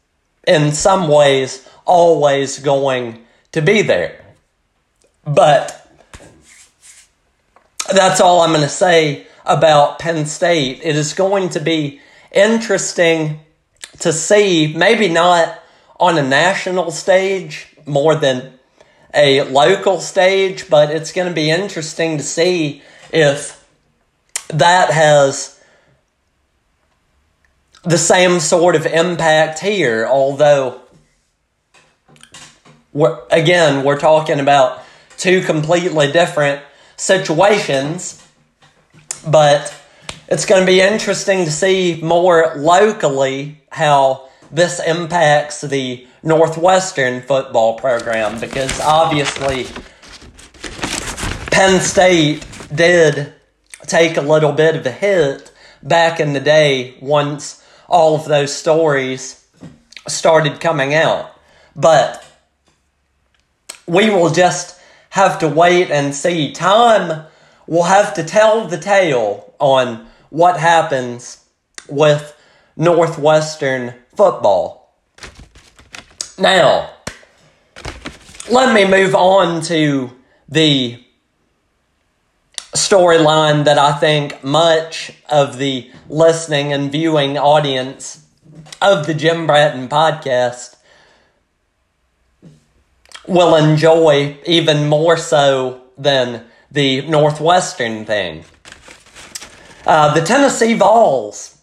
in 0.48 0.72
some 0.74 1.08
ways 1.08 1.68
always 1.86 2.60
going 2.60 3.24
to 3.52 3.62
be 3.62 3.84
there. 3.84 4.26
But 5.24 5.88
that's 7.94 8.20
all 8.20 8.42
I'm 8.42 8.50
going 8.50 8.62
to 8.62 8.70
say 8.70 9.28
about 9.46 10.00
Penn 10.00 10.26
State. 10.26 10.80
It 10.84 10.96
is 10.96 11.14
going 11.14 11.50
to 11.50 11.60
be 11.60 12.00
interesting 12.32 13.42
to 14.00 14.12
see, 14.12 14.74
maybe 14.76 15.08
not 15.08 15.62
on 16.00 16.18
a 16.18 16.28
national 16.28 16.90
stage 16.90 17.68
more 17.86 18.16
than 18.16 18.54
a 19.14 19.44
local 19.44 20.02
stage, 20.02 20.68
but 20.70 20.90
it's 20.90 21.14
going 21.14 21.28
to 21.28 21.34
be 21.34 21.50
interesting 21.50 22.18
to 22.18 22.24
see 22.24 22.82
if 23.14 23.65
that 24.50 24.92
has 24.92 25.60
the 27.84 27.98
same 27.98 28.40
sort 28.40 28.76
of 28.76 28.86
impact 28.86 29.60
here, 29.60 30.08
although, 30.08 30.82
we're, 32.94 33.20
again, 33.32 33.84
we're 33.84 34.00
talking 34.00 34.40
about 34.40 34.82
two 35.18 35.42
completely 35.42 36.12
different 36.12 36.62
situations, 36.98 38.22
but 39.28 39.74
it's 40.28 40.46
going 40.46 40.62
to 40.62 40.66
be 40.66 40.82
interesting 40.82 41.46
to 41.46 41.52
see 41.52 42.00
more 42.02 42.54
locally 42.56 43.62
how 43.72 44.30
this 44.52 44.80
impacts 44.86 45.62
the 45.62 46.08
Northwestern 46.24 47.22
football 47.22 47.76
program 47.76 48.40
because 48.40 48.80
obviously 48.80 49.68
Penn 51.52 51.80
State 51.80 52.46
did 52.74 53.34
take 53.86 54.18
a 54.18 54.22
little 54.22 54.52
bit 54.52 54.76
of 54.76 54.86
a 54.86 54.92
hit 54.92 55.52
back 55.82 56.20
in 56.20 56.34
the 56.34 56.40
day 56.40 56.96
once 57.02 57.64
all 57.88 58.16
of 58.16 58.26
those 58.26 58.54
stories 58.54 59.46
started 60.08 60.60
coming 60.60 60.94
out. 60.94 61.32
But 61.76 62.26
we 63.88 64.10
will 64.10 64.32
just 64.32 64.80
have 65.12 65.40
to 65.40 65.48
wait 65.48 65.92
and 65.92 66.14
see. 66.14 66.52
Time 66.52 67.26
will 67.68 67.84
have 67.84 68.14
to 68.16 68.24
tell 68.24 68.68
the 68.68 68.78
tale 68.78 69.54
on 69.60 70.08
what 70.30 70.60
happens 70.60 71.46
with 71.88 72.36
Northwestern 72.76 73.94
football. 74.16 74.94
Now, 76.38 76.92
let 78.52 78.74
me 78.74 78.86
move 78.86 79.16
on 79.16 79.62
to 79.64 80.12
the 80.50 81.05
storyline 82.76 83.66
that 83.66 83.78
I 83.78 83.94
think 83.94 84.44
much 84.44 85.14
of 85.30 85.58
the 85.58 85.90
listening 86.10 86.74
and 86.74 86.92
viewing 86.92 87.38
audience 87.38 88.26
of 88.82 89.08
the 89.08 89.14
Jim 89.14 89.48
Bratton 89.48 89.88
podcast 89.88 90.76
will 93.28 93.56
enjoy 93.56 94.38
even 94.46 94.88
more 94.88 95.18
so 95.18 95.82
than 95.98 96.46
the 96.72 97.02
Northwestern 97.08 98.06
thing. 98.06 98.44
Uh, 99.86 100.14
the 100.14 100.22
Tennessee 100.22 100.74
Vols, 100.74 101.58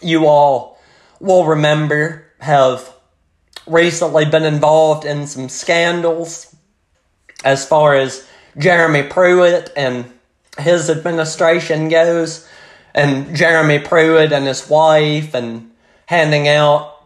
you 0.00 0.26
all 0.26 0.78
will 1.20 1.44
remember, 1.44 2.26
have 2.38 2.92
recently 3.66 4.24
been 4.24 4.44
involved 4.44 5.04
in 5.04 5.26
some 5.26 5.48
scandals 5.48 6.54
as 7.44 7.66
far 7.66 7.94
as 7.94 8.26
Jeremy 8.58 9.02
Pruitt 9.02 9.72
and 9.76 10.12
his 10.58 10.90
administration 10.90 11.88
goes, 11.88 12.48
and 12.94 13.34
Jeremy 13.34 13.78
Pruitt 13.78 14.32
and 14.32 14.46
his 14.46 14.68
wife, 14.68 15.34
and 15.34 15.70
handing 16.06 16.48
out 16.48 16.96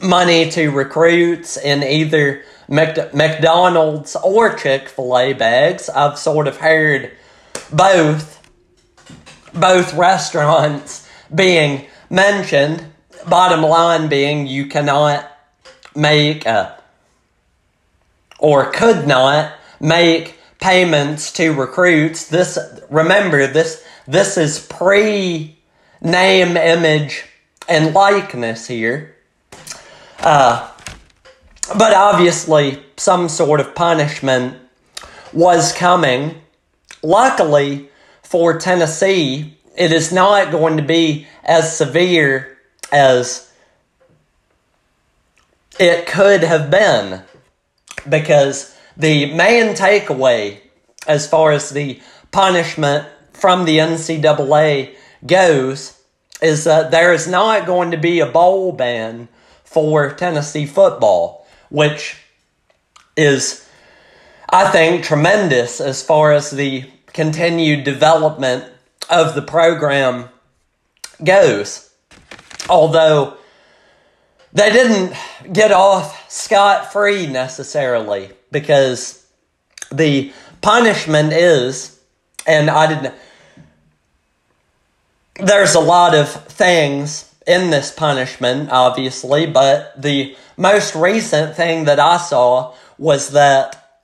money 0.00 0.50
to 0.50 0.70
recruits 0.70 1.56
in 1.56 1.82
either 1.82 2.42
McDonald's 2.68 4.16
or 4.16 4.54
Chick 4.54 4.88
fil 4.88 5.18
A 5.18 5.32
bags. 5.32 5.88
I've 5.88 6.18
sort 6.18 6.46
of 6.46 6.58
heard 6.58 7.12
both 7.72 8.40
both 9.52 9.94
restaurants 9.94 11.08
being 11.32 11.86
mentioned 12.10 12.84
bottom 13.28 13.62
line 13.62 14.08
being 14.08 14.46
you 14.46 14.66
cannot 14.66 15.30
make 15.94 16.44
a, 16.44 16.78
or 18.38 18.70
could 18.70 19.06
not 19.06 19.54
make 19.80 20.38
payments 20.64 21.30
to 21.30 21.52
recruits. 21.52 22.26
This 22.26 22.58
remember 22.88 23.46
this 23.46 23.84
this 24.06 24.38
is 24.38 24.58
pre 24.66 25.58
name, 26.00 26.56
image, 26.56 27.26
and 27.68 27.92
likeness 27.92 28.66
here. 28.66 29.14
Uh, 30.20 30.70
but 31.76 31.92
obviously, 31.92 32.82
some 32.96 33.28
sort 33.28 33.60
of 33.60 33.74
punishment 33.74 34.56
was 35.34 35.70
coming. 35.74 36.40
Luckily 37.02 37.90
for 38.22 38.58
Tennessee, 38.58 39.58
it 39.76 39.92
is 39.92 40.12
not 40.12 40.50
going 40.50 40.78
to 40.78 40.82
be 40.82 41.26
as 41.42 41.76
severe 41.76 42.56
as 42.90 43.52
it 45.78 46.06
could 46.06 46.42
have 46.42 46.70
been 46.70 47.22
because 48.08 48.73
the 48.96 49.32
main 49.34 49.74
takeaway 49.74 50.58
as 51.06 51.28
far 51.28 51.52
as 51.52 51.70
the 51.70 52.00
punishment 52.30 53.06
from 53.32 53.64
the 53.64 53.78
NCAA 53.78 54.94
goes 55.26 56.00
is 56.40 56.64
that 56.64 56.90
there 56.90 57.12
is 57.12 57.26
not 57.26 57.66
going 57.66 57.90
to 57.90 57.96
be 57.96 58.20
a 58.20 58.26
bowl 58.26 58.72
ban 58.72 59.28
for 59.64 60.12
Tennessee 60.12 60.66
football, 60.66 61.46
which 61.68 62.16
is, 63.16 63.68
I 64.50 64.70
think, 64.70 65.04
tremendous 65.04 65.80
as 65.80 66.02
far 66.02 66.32
as 66.32 66.50
the 66.50 66.84
continued 67.06 67.84
development 67.84 68.64
of 69.08 69.34
the 69.34 69.42
program 69.42 70.28
goes. 71.22 71.90
Although 72.68 73.36
they 74.52 74.70
didn't 74.70 75.14
get 75.52 75.72
off 75.72 76.30
scot 76.30 76.92
free 76.92 77.26
necessarily 77.26 78.30
because 78.54 79.26
the 79.92 80.32
punishment 80.62 81.34
is, 81.34 82.00
and 82.46 82.70
I 82.70 82.86
didn't. 82.86 83.14
There's 85.34 85.74
a 85.74 85.80
lot 85.80 86.14
of 86.14 86.30
things 86.30 87.30
in 87.46 87.70
this 87.70 87.92
punishment, 87.92 88.70
obviously, 88.70 89.46
but 89.46 90.00
the 90.00 90.34
most 90.56 90.94
recent 90.94 91.56
thing 91.56 91.84
that 91.84 92.00
I 92.00 92.16
saw 92.16 92.74
was 92.96 93.30
that 93.30 94.00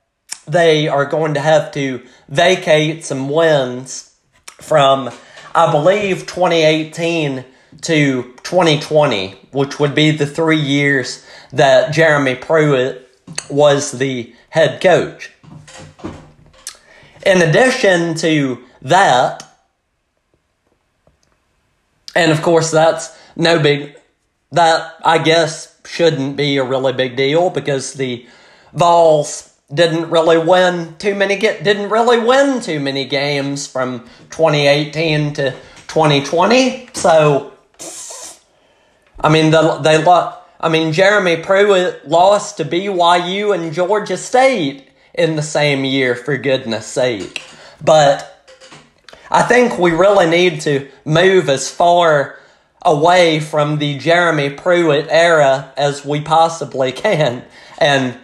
they 0.46 0.88
are 0.88 1.06
going 1.06 1.34
to 1.34 1.40
have 1.40 1.72
to 1.72 2.02
vacate 2.28 3.04
some 3.04 3.30
wins 3.30 4.14
from, 4.60 5.10
I 5.54 5.70
believe, 5.70 6.26
2018 6.26 7.44
to 7.82 8.22
2020, 8.42 9.38
which 9.52 9.78
would 9.78 9.94
be 9.94 10.10
the 10.10 10.26
three 10.26 10.60
years 10.60 11.24
that 11.52 11.92
Jeremy 11.92 12.34
Pruitt 12.34 13.09
was 13.48 13.92
the 13.92 14.34
head 14.50 14.80
coach. 14.80 15.32
In 17.24 17.42
addition 17.42 18.14
to 18.16 18.64
that, 18.82 19.46
and 22.14 22.32
of 22.32 22.42
course, 22.42 22.70
that's 22.70 23.16
no 23.36 23.58
big, 23.58 23.96
that 24.52 24.94
I 25.04 25.18
guess 25.18 25.78
shouldn't 25.84 26.36
be 26.36 26.56
a 26.56 26.64
really 26.64 26.92
big 26.92 27.16
deal 27.16 27.50
because 27.50 27.94
the 27.94 28.26
Vols 28.72 29.50
didn't 29.72 30.10
really 30.10 30.38
win 30.38 30.96
too 30.98 31.14
many 31.14 31.36
get 31.36 31.62
didn't 31.62 31.90
really 31.90 32.18
win 32.18 32.60
too 32.60 32.80
many 32.80 33.04
games 33.04 33.66
from 33.66 34.00
2018 34.30 35.34
to 35.34 35.50
2020. 35.86 36.88
So 36.92 37.52
I 39.18 39.28
mean 39.28 39.50
the, 39.50 39.78
they 39.78 40.02
I 40.60 40.68
mean 40.68 40.92
Jeremy 40.92 41.38
Pruitt 41.38 42.06
lost 42.06 42.58
to 42.58 42.64
BYU 42.64 43.54
and 43.54 43.72
Georgia 43.72 44.18
State 44.18 44.88
in 45.14 45.36
the 45.36 45.42
same 45.42 45.84
year 45.84 46.14
for 46.14 46.36
goodness 46.36 46.86
sake. 46.86 47.42
But 47.82 48.46
I 49.30 49.42
think 49.42 49.78
we 49.78 49.92
really 49.92 50.28
need 50.28 50.60
to 50.62 50.88
move 51.04 51.48
as 51.48 51.70
far 51.70 52.38
away 52.82 53.40
from 53.40 53.78
the 53.78 53.96
Jeremy 53.98 54.50
Pruitt 54.50 55.06
era 55.08 55.72
as 55.76 56.04
we 56.04 56.20
possibly 56.20 56.92
can. 56.92 57.44
And 57.78 58.18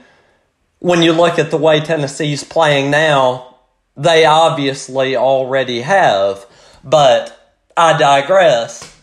when 0.79 1.03
you 1.03 1.13
look 1.13 1.39
at 1.39 1.51
the 1.51 1.57
way 1.57 1.81
Tennessee's 1.81 2.45
playing 2.45 2.91
now, 2.91 3.57
they 3.97 4.25
obviously 4.25 5.17
already 5.17 5.81
have. 5.81 6.47
But 6.85 7.33
I 7.77 7.97
digress. 7.97 8.96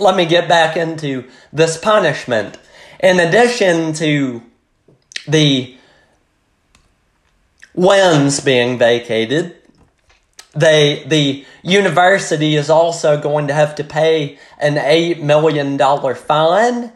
Let 0.00 0.16
me 0.16 0.26
get 0.26 0.48
back 0.48 0.76
into 0.76 1.24
this 1.52 1.76
punishment. 1.76 2.58
In 3.00 3.20
addition 3.20 3.92
to 3.94 4.42
the 5.26 5.76
wins 7.74 8.40
being 8.40 8.78
vacated, 8.78 9.56
they 10.54 11.04
the 11.06 11.44
university 11.62 12.56
is 12.56 12.70
also 12.70 13.20
going 13.20 13.48
to 13.48 13.54
have 13.54 13.74
to 13.76 13.84
pay 13.84 14.38
an 14.58 14.78
eight 14.78 15.22
million 15.22 15.76
dollar 15.76 16.14
fine. 16.14 16.92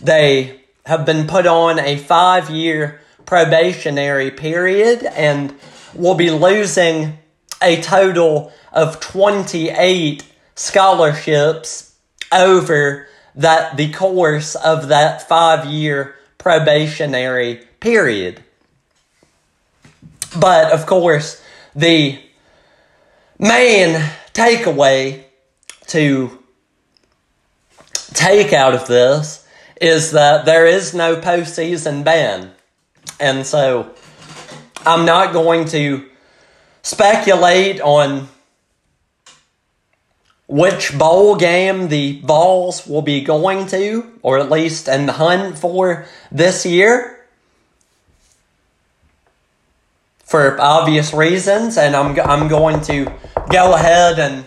They 0.00 0.60
have 0.86 1.04
been 1.04 1.26
put 1.26 1.46
on 1.46 1.78
a 1.78 1.96
five 1.96 2.50
year 2.50 3.00
probationary 3.24 4.30
period 4.30 5.04
and 5.04 5.54
will 5.94 6.14
be 6.14 6.30
losing 6.30 7.18
a 7.62 7.80
total 7.80 8.52
of 8.72 9.00
28 9.00 10.24
scholarships 10.54 11.95
over 12.36 13.08
that 13.34 13.76
the 13.76 13.92
course 13.92 14.54
of 14.54 14.88
that 14.88 15.28
five 15.28 15.66
year 15.66 16.14
probationary 16.38 17.60
period. 17.80 18.42
But 20.38 20.72
of 20.72 20.86
course, 20.86 21.42
the 21.74 22.18
main 23.38 24.00
takeaway 24.32 25.24
to 25.88 26.38
take 28.14 28.52
out 28.52 28.74
of 28.74 28.86
this 28.86 29.46
is 29.80 30.12
that 30.12 30.46
there 30.46 30.66
is 30.66 30.94
no 30.94 31.16
postseason 31.16 32.04
ban. 32.04 32.50
And 33.20 33.46
so 33.46 33.94
I'm 34.84 35.04
not 35.04 35.32
going 35.32 35.66
to 35.66 36.08
speculate 36.82 37.80
on 37.80 38.28
which 40.48 40.96
bowl 40.96 41.36
game 41.36 41.88
the 41.88 42.20
Vols 42.20 42.86
will 42.86 43.02
be 43.02 43.20
going 43.20 43.66
to, 43.68 44.18
or 44.22 44.38
at 44.38 44.50
least 44.50 44.88
in 44.88 45.06
the 45.06 45.12
hunt 45.12 45.58
for 45.58 46.06
this 46.30 46.64
year. 46.64 47.12
For 50.24 50.60
obvious 50.60 51.12
reasons, 51.12 51.76
and 51.76 51.94
I'm, 51.94 52.18
I'm 52.20 52.48
going 52.48 52.80
to 52.82 53.12
go 53.48 53.74
ahead 53.74 54.18
and 54.18 54.44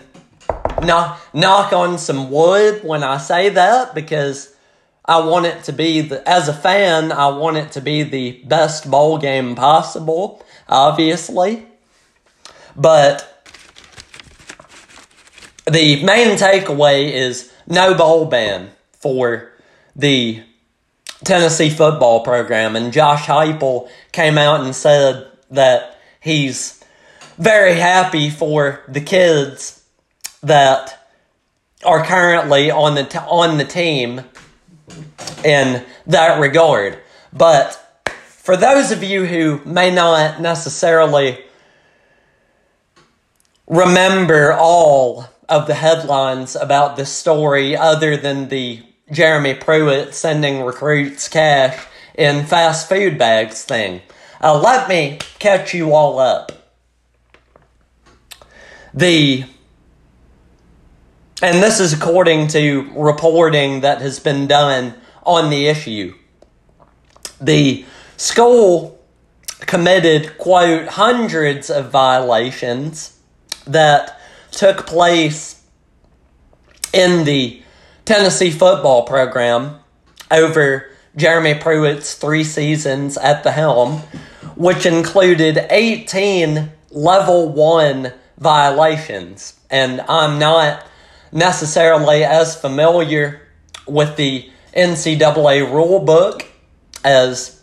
knock, 0.86 1.20
knock 1.34 1.72
on 1.72 1.98
some 1.98 2.30
wood 2.30 2.84
when 2.84 3.02
I 3.02 3.16
say 3.16 3.48
that 3.50 3.94
because 3.94 4.54
I 5.04 5.20
want 5.20 5.46
it 5.46 5.64
to 5.64 5.72
be 5.72 6.02
the, 6.02 6.26
as 6.28 6.48
a 6.48 6.52
fan, 6.52 7.12
I 7.12 7.28
want 7.28 7.56
it 7.56 7.72
to 7.72 7.80
be 7.80 8.02
the 8.02 8.42
best 8.44 8.90
bowl 8.90 9.18
game 9.18 9.54
possible, 9.54 10.44
obviously. 10.68 11.66
But 12.76 13.29
the 15.66 16.02
main 16.04 16.36
takeaway 16.36 17.12
is 17.12 17.52
no 17.66 17.94
bowl 17.94 18.26
ban 18.26 18.70
for 18.92 19.50
the 19.96 20.42
Tennessee 21.24 21.70
football 21.70 22.20
program. 22.22 22.76
And 22.76 22.92
Josh 22.92 23.26
Heupel 23.26 23.88
came 24.12 24.38
out 24.38 24.64
and 24.64 24.74
said 24.74 25.26
that 25.50 25.98
he's 26.20 26.82
very 27.38 27.74
happy 27.74 28.30
for 28.30 28.82
the 28.88 29.00
kids 29.00 29.82
that 30.42 31.08
are 31.84 32.04
currently 32.04 32.70
on 32.70 32.94
the 32.94 33.04
t- 33.04 33.18
on 33.18 33.58
the 33.58 33.64
team 33.64 34.22
in 35.44 35.84
that 36.06 36.40
regard. 36.40 36.98
But 37.32 38.04
for 38.26 38.56
those 38.56 38.90
of 38.90 39.02
you 39.02 39.24
who 39.24 39.60
may 39.64 39.90
not 39.90 40.40
necessarily 40.40 41.38
remember 43.66 44.52
all 44.52 45.26
of 45.50 45.66
the 45.66 45.74
headlines 45.74 46.56
about 46.56 46.96
this 46.96 47.12
story 47.12 47.76
other 47.76 48.16
than 48.16 48.48
the 48.48 48.82
Jeremy 49.10 49.54
Pruitt 49.54 50.14
sending 50.14 50.62
recruits 50.62 51.28
cash 51.28 51.86
in 52.14 52.46
fast 52.46 52.88
food 52.88 53.18
bags 53.18 53.64
thing, 53.64 54.00
uh, 54.40 54.58
let 54.58 54.88
me 54.88 55.18
catch 55.38 55.74
you 55.74 55.92
all 55.92 56.18
up. 56.18 56.52
The 58.94 59.44
and 61.42 61.62
this 61.62 61.80
is 61.80 61.92
according 61.94 62.48
to 62.48 62.90
reporting 62.94 63.80
that 63.80 64.02
has 64.02 64.20
been 64.20 64.46
done 64.46 64.94
on 65.24 65.48
the 65.48 65.68
issue. 65.68 66.14
The 67.40 67.86
school 68.18 69.00
committed, 69.60 70.36
quote, 70.36 70.88
hundreds 70.88 71.70
of 71.70 71.90
violations 71.90 73.18
that 73.66 74.19
took 74.50 74.86
place 74.86 75.62
in 76.92 77.24
the 77.24 77.62
Tennessee 78.04 78.50
football 78.50 79.04
program 79.04 79.78
over 80.30 80.90
Jeremy 81.16 81.54
Pruitt's 81.54 82.14
three 82.14 82.44
seasons 82.44 83.16
at 83.16 83.42
the 83.42 83.52
helm, 83.52 84.00
which 84.56 84.86
included 84.86 85.66
18 85.70 86.70
level 86.90 87.52
one 87.52 88.12
violations. 88.38 89.58
And 89.70 90.00
I'm 90.02 90.38
not 90.38 90.84
necessarily 91.32 92.24
as 92.24 92.60
familiar 92.60 93.48
with 93.86 94.16
the 94.16 94.50
NCAA 94.74 95.70
rule 95.72 96.00
book 96.00 96.46
as 97.04 97.62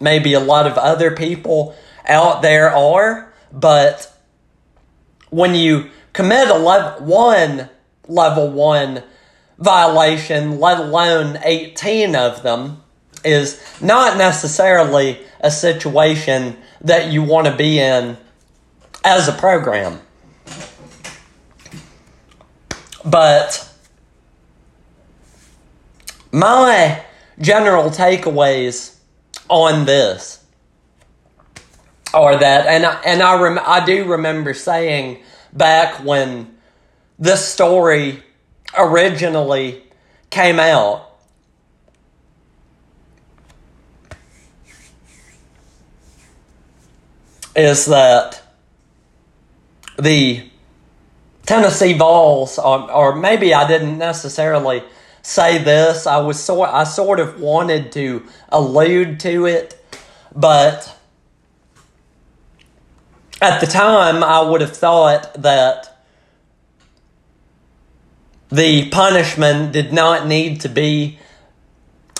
maybe 0.00 0.34
a 0.34 0.40
lot 0.40 0.66
of 0.66 0.76
other 0.78 1.10
people 1.10 1.76
out 2.06 2.42
there 2.42 2.70
are, 2.70 3.32
but 3.52 4.12
when 5.30 5.54
you 5.54 5.90
commit 6.16 6.48
a 6.48 6.54
level 6.54 7.04
one 7.04 7.68
level 8.08 8.50
one 8.50 9.02
violation, 9.58 10.58
let 10.58 10.80
alone 10.80 11.38
18 11.44 12.16
of 12.16 12.42
them, 12.42 12.82
is 13.22 13.62
not 13.82 14.16
necessarily 14.16 15.20
a 15.40 15.50
situation 15.50 16.56
that 16.80 17.12
you 17.12 17.22
want 17.22 17.46
to 17.46 17.54
be 17.54 17.78
in 17.78 18.16
as 19.04 19.28
a 19.28 19.32
program. 19.32 20.00
But 23.04 23.70
my 26.32 27.04
general 27.38 27.90
takeaways 27.90 28.96
on 29.50 29.84
this 29.84 30.42
are 32.14 32.38
that, 32.38 32.66
and 32.66 32.86
I, 32.86 33.00
and 33.02 33.22
I 33.22 33.40
rem, 33.40 33.60
I 33.62 33.84
do 33.84 34.06
remember 34.06 34.54
saying 34.54 35.22
back 35.56 36.04
when 36.04 36.56
this 37.18 37.46
story 37.46 38.22
originally 38.76 39.82
came 40.30 40.60
out. 40.60 41.06
is 47.56 47.86
that 47.86 48.42
the 49.98 50.46
Tennessee 51.46 51.94
Vols, 51.94 52.58
or, 52.58 52.90
or 52.90 53.16
maybe 53.16 53.54
I 53.54 53.66
didn't 53.66 53.98
necessarily 53.98 54.82
say 55.22 55.58
this. 55.58 56.06
I 56.06 56.18
was 56.18 56.38
sort 56.38 56.68
I 56.70 56.84
sort 56.84 57.18
of 57.18 57.40
wanted 57.40 57.92
to 57.92 58.24
allude 58.50 59.18
to 59.20 59.46
it, 59.46 59.82
but 60.34 60.95
at 63.40 63.60
the 63.60 63.66
time 63.66 64.24
I 64.24 64.40
would 64.40 64.60
have 64.60 64.76
thought 64.76 65.42
that 65.42 65.96
the 68.50 68.88
punishment 68.90 69.72
did 69.72 69.92
not 69.92 70.26
need 70.26 70.60
to 70.62 70.68
be 70.68 71.18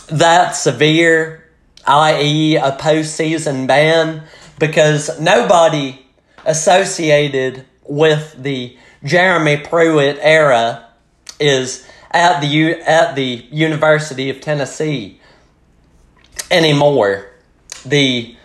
that 0.09 0.53
severe, 0.53 1.49
i.e., 1.87 2.57
a 2.57 2.73
postseason 2.73 3.67
ban, 3.67 4.23
because 4.59 5.21
nobody 5.21 6.05
associated 6.45 7.65
with 7.85 8.35
the 8.43 8.77
Jeremy 9.05 9.59
Pruitt 9.59 10.19
era 10.21 10.87
is 11.39 11.87
at 12.11 12.41
the 12.41 12.47
U- 12.47 12.81
at 12.83 13.15
the 13.15 13.47
University 13.51 14.31
of 14.31 14.41
Tennessee 14.41 15.21
anymore. 16.51 17.27
The 17.85 18.37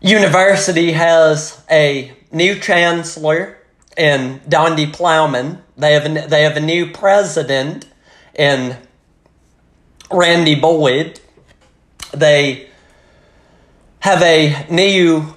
university 0.00 0.92
has 0.92 1.62
a 1.70 2.12
new 2.32 2.58
chancellor 2.58 3.58
in 3.96 4.40
Donde 4.48 4.92
Plowman. 4.92 5.62
They 5.76 5.92
have 5.94 6.06
a, 6.06 6.26
they 6.28 6.42
have 6.42 6.56
a 6.56 6.60
new 6.60 6.90
president 6.90 7.86
in 8.34 8.76
Randy 10.10 10.54
Boyd. 10.54 11.20
They 12.12 12.68
have 14.00 14.22
a 14.22 14.66
new 14.70 15.34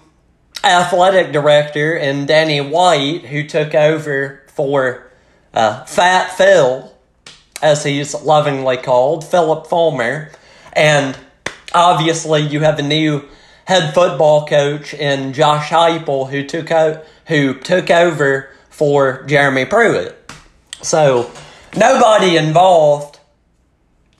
athletic 0.63 1.33
director 1.33 1.95
in 1.95 2.25
Danny 2.25 2.61
White 2.61 3.25
who 3.25 3.45
took 3.45 3.75
over 3.75 4.43
for 4.47 5.11
uh, 5.53 5.83
Fat 5.85 6.31
Phil, 6.37 6.91
as 7.61 7.83
he's 7.83 8.13
lovingly 8.13 8.77
called, 8.77 9.25
Philip 9.25 9.67
Fulmer. 9.67 10.31
And 10.73 11.17
obviously, 11.73 12.41
you 12.41 12.61
have 12.61 12.79
a 12.79 12.83
new 12.83 13.27
head 13.65 13.93
football 13.93 14.45
coach 14.45 14.93
in 14.93 15.33
Josh 15.33 15.69
Heupel 15.69 16.29
who 16.29 16.45
took 16.45 16.71
out 16.71 17.05
who 17.27 17.53
took 17.59 17.89
over 17.89 18.49
for 18.69 19.23
Jeremy 19.23 19.65
Pruitt. 19.65 20.17
So 20.81 21.31
nobody 21.75 22.35
involved 22.37 23.19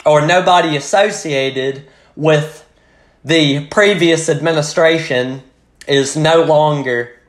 or 0.06 0.26
nobody 0.26 0.78
associated 0.78 1.88
with 2.16 2.68
the 3.26 3.68
previous 3.68 4.30
administration 4.30 5.44
is 5.88 6.16
no 6.16 6.44
longer 6.44 7.20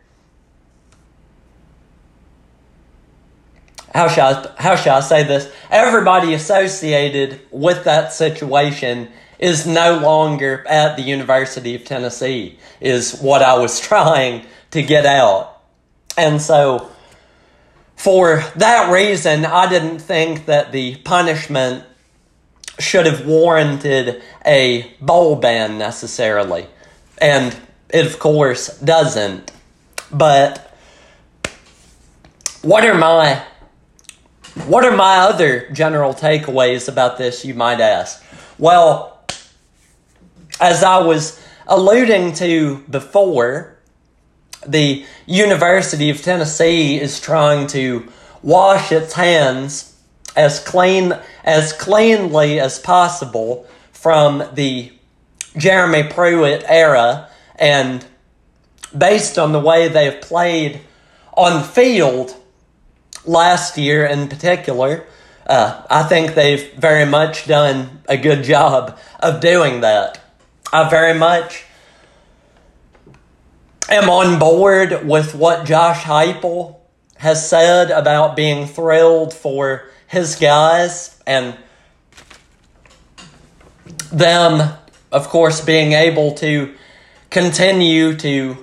how 3.95 4.09
shall 4.09 4.35
I, 4.35 4.63
how 4.63 4.77
shall 4.77 4.97
I 4.99 5.01
say 5.01 5.23
this? 5.23 5.51
Everybody 5.71 6.35
associated 6.35 7.41
with 7.53 7.85
that 7.85 8.13
situation 8.13 9.09
is 9.39 9.67
no 9.67 9.99
longer 9.99 10.65
at 10.69 10.97
the 10.97 11.03
University 11.03 11.75
of 11.75 11.85
Tennessee, 11.85 12.59
is 12.81 13.19
what 13.19 13.43
I 13.43 13.59
was 13.59 13.81
trying 13.89 14.47
to 14.71 14.83
get 14.83 15.07
out. 15.07 15.63
And 16.17 16.41
so, 16.41 16.91
for 17.97 18.45
that 18.57 18.93
reason, 18.93 19.45
I 19.45 19.69
didn't 19.69 19.99
think 19.99 20.47
that 20.47 20.73
the 20.73 20.97
punishment 20.97 21.85
should 22.79 23.07
have 23.07 23.27
warranted 23.27 24.23
a 24.45 24.93
bowl 25.01 25.37
ban 25.37 25.79
necessarily. 25.79 26.67
And 27.19 27.57
it, 27.89 28.07
of 28.07 28.19
course, 28.19 28.79
doesn't. 28.81 29.53
But 30.11 30.77
what 32.63 32.85
are 32.85 32.95
my 32.95 33.43
what 34.67 34.85
are 34.85 34.97
my 34.97 35.19
other 35.19 35.69
general 35.71 36.15
takeaways 36.15 36.89
about 36.89 37.19
this, 37.19 37.45
you 37.45 37.55
might 37.55 37.81
ask? 37.81 38.25
Well, 38.57 39.14
as 40.61 40.83
I 40.83 40.99
was 40.99 41.41
alluding 41.67 42.35
to 42.35 42.79
before, 42.91 43.77
the 44.67 45.05
University 45.27 46.11
of 46.11 46.23
Tennessee 46.23 47.01
is 47.01 47.21
trying 47.21 47.67
to 47.69 48.09
wash 48.43 48.93
its 48.93 49.15
hands 49.15 49.95
as 50.37 50.61
clean 50.61 51.17
as 51.45 51.73
cleanly 51.73 52.61
as 52.61 52.79
possible 52.79 53.67
from 53.93 54.43
the 54.55 54.93
Jeremy 55.57 56.05
Pruitt 56.05 56.65
era 56.67 57.29
and 57.57 58.05
based 58.97 59.39
on 59.39 59.53
the 59.53 59.61
way 59.61 59.89
they've 59.89 60.21
played 60.21 60.81
on 61.37 61.63
the 61.63 61.69
field 61.69 62.37
last 63.25 63.77
year 63.79 64.05
in 64.07 64.29
particular, 64.29 65.07
uh, 65.47 65.83
I 65.91 66.05
think 66.05 66.35
they've 66.35 66.73
very 66.75 67.05
much 67.05 67.47
done 67.47 68.03
a 68.09 68.17
good 68.17 68.45
job 68.45 68.99
of 69.21 69.41
doing 69.41 69.81
that. 69.81 70.24
I 70.75 70.91
very 70.91 71.17
much 71.17 71.63
am 73.89 74.11
on 74.11 74.41
board 74.41 75.07
with 75.07 75.33
what 75.33 75.67
Josh 75.67 76.03
Heupel 76.03 76.81
has 77.19 77.49
said 77.49 77.93
about 77.93 78.35
being 78.35 78.67
thrilled 78.67 79.33
for 79.33 79.89
his 80.09 80.35
guys 80.35 81.23
and 81.29 81.57
them, 84.11 84.77
of 85.13 85.29
course, 85.29 85.61
being 85.61 85.93
able 85.93 86.33
to 86.39 86.75
continue 87.31 88.17
to 88.17 88.57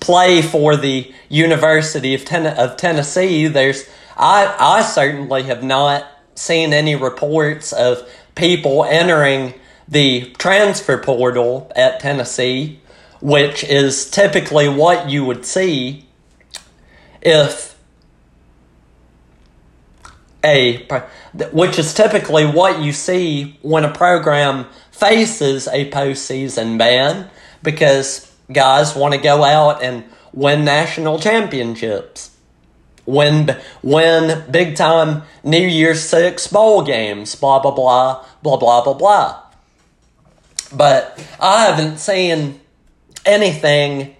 play 0.00 0.42
for 0.42 0.74
the 0.74 1.14
University 1.28 2.12
of, 2.12 2.24
Ten- 2.24 2.58
of 2.58 2.76
Tennessee. 2.76 3.46
There's 3.46 3.88
I 4.16 4.52
I 4.58 4.82
certainly 4.82 5.44
have 5.44 5.62
not 5.62 6.04
seen 6.34 6.72
any 6.72 6.96
reports 6.96 7.72
of 7.72 8.02
people 8.34 8.84
entering 8.84 9.54
the 9.88 10.30
transfer 10.38 10.98
portal 10.98 11.70
at 11.76 12.00
Tennessee, 12.00 12.80
which 13.20 13.64
is 13.64 14.10
typically 14.10 14.68
what 14.68 15.08
you 15.08 15.24
would 15.24 15.44
see 15.44 16.06
if 17.22 17.76
a 20.44 20.86
which 21.52 21.78
is 21.78 21.92
typically 21.92 22.46
what 22.46 22.80
you 22.80 22.92
see 22.92 23.58
when 23.62 23.84
a 23.84 23.92
program 23.92 24.66
faces 24.92 25.66
a 25.68 25.90
postseason 25.90 26.78
ban 26.78 27.28
because 27.62 28.32
guys 28.52 28.94
want 28.94 29.12
to 29.12 29.20
go 29.20 29.42
out 29.42 29.82
and 29.82 30.04
win 30.32 30.64
national 30.64 31.18
championships 31.18 32.36
win 33.06 33.56
win 33.82 34.44
big 34.50 34.76
time 34.76 35.22
New 35.44 35.66
Year's 35.66 36.02
Six 36.02 36.46
bowl 36.48 36.82
games, 36.82 37.34
blah 37.36 37.60
blah 37.60 37.70
blah 37.70 38.24
blah 38.42 38.56
blah 38.56 38.84
blah 38.84 38.94
blah. 38.94 39.42
But 40.76 41.18
I 41.40 41.66
haven't 41.66 41.98
seen 41.98 42.60
anything 43.24 44.14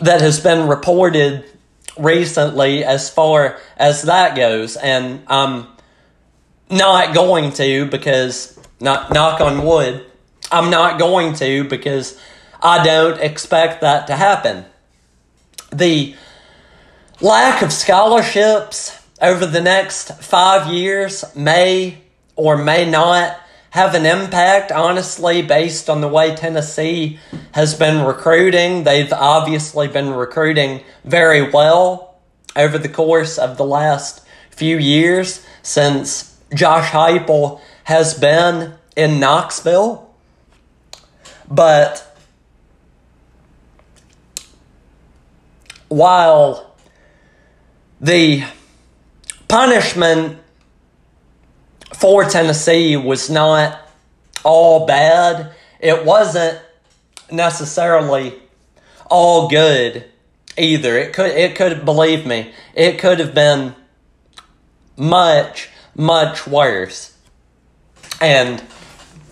that 0.00 0.20
has 0.20 0.40
been 0.40 0.68
reported 0.68 1.44
recently 1.96 2.84
as 2.84 3.08
far 3.08 3.58
as 3.76 4.02
that 4.02 4.36
goes, 4.36 4.76
and 4.76 5.22
I'm 5.28 5.68
not 6.68 7.14
going 7.14 7.52
to 7.52 7.86
because 7.86 8.58
not 8.80 9.12
knock 9.12 9.40
on 9.40 9.64
wood. 9.64 10.04
I'm 10.50 10.70
not 10.70 10.98
going 10.98 11.34
to 11.34 11.64
because 11.64 12.18
I 12.60 12.84
don't 12.84 13.20
expect 13.20 13.80
that 13.82 14.08
to 14.08 14.16
happen. 14.16 14.64
The 15.72 16.16
lack 17.20 17.62
of 17.62 17.72
scholarships 17.72 19.00
over 19.22 19.46
the 19.46 19.60
next 19.60 20.22
five 20.22 20.72
years 20.72 21.24
may 21.36 21.98
or 22.36 22.56
may 22.56 22.88
not 22.88 23.38
have 23.74 23.96
an 23.96 24.06
impact, 24.06 24.70
honestly, 24.70 25.42
based 25.42 25.90
on 25.90 26.00
the 26.00 26.06
way 26.06 26.32
Tennessee 26.36 27.18
has 27.50 27.74
been 27.74 28.06
recruiting. 28.06 28.84
They've 28.84 29.12
obviously 29.12 29.88
been 29.88 30.10
recruiting 30.10 30.84
very 31.04 31.50
well 31.50 32.14
over 32.54 32.78
the 32.78 32.88
course 32.88 33.36
of 33.36 33.56
the 33.56 33.64
last 33.64 34.24
few 34.50 34.78
years 34.78 35.44
since 35.64 36.38
Josh 36.54 36.90
Heupel 36.90 37.60
has 37.82 38.14
been 38.14 38.74
in 38.94 39.18
Knoxville. 39.18 40.08
But 41.50 42.16
while 45.88 46.76
the 48.00 48.44
punishment 49.48 50.38
for 52.04 52.22
Tennessee 52.22 52.98
was 52.98 53.30
not 53.30 53.80
all 54.44 54.84
bad. 54.84 55.54
It 55.80 56.04
wasn't 56.04 56.60
necessarily 57.32 58.34
all 59.06 59.48
good 59.48 60.04
either. 60.58 60.98
It 60.98 61.14
could 61.14 61.30
it 61.30 61.56
could 61.56 61.86
believe 61.86 62.26
me, 62.26 62.52
it 62.74 62.98
could 62.98 63.20
have 63.20 63.34
been 63.34 63.74
much 64.98 65.70
much 65.94 66.46
worse. 66.46 67.16
And 68.20 68.60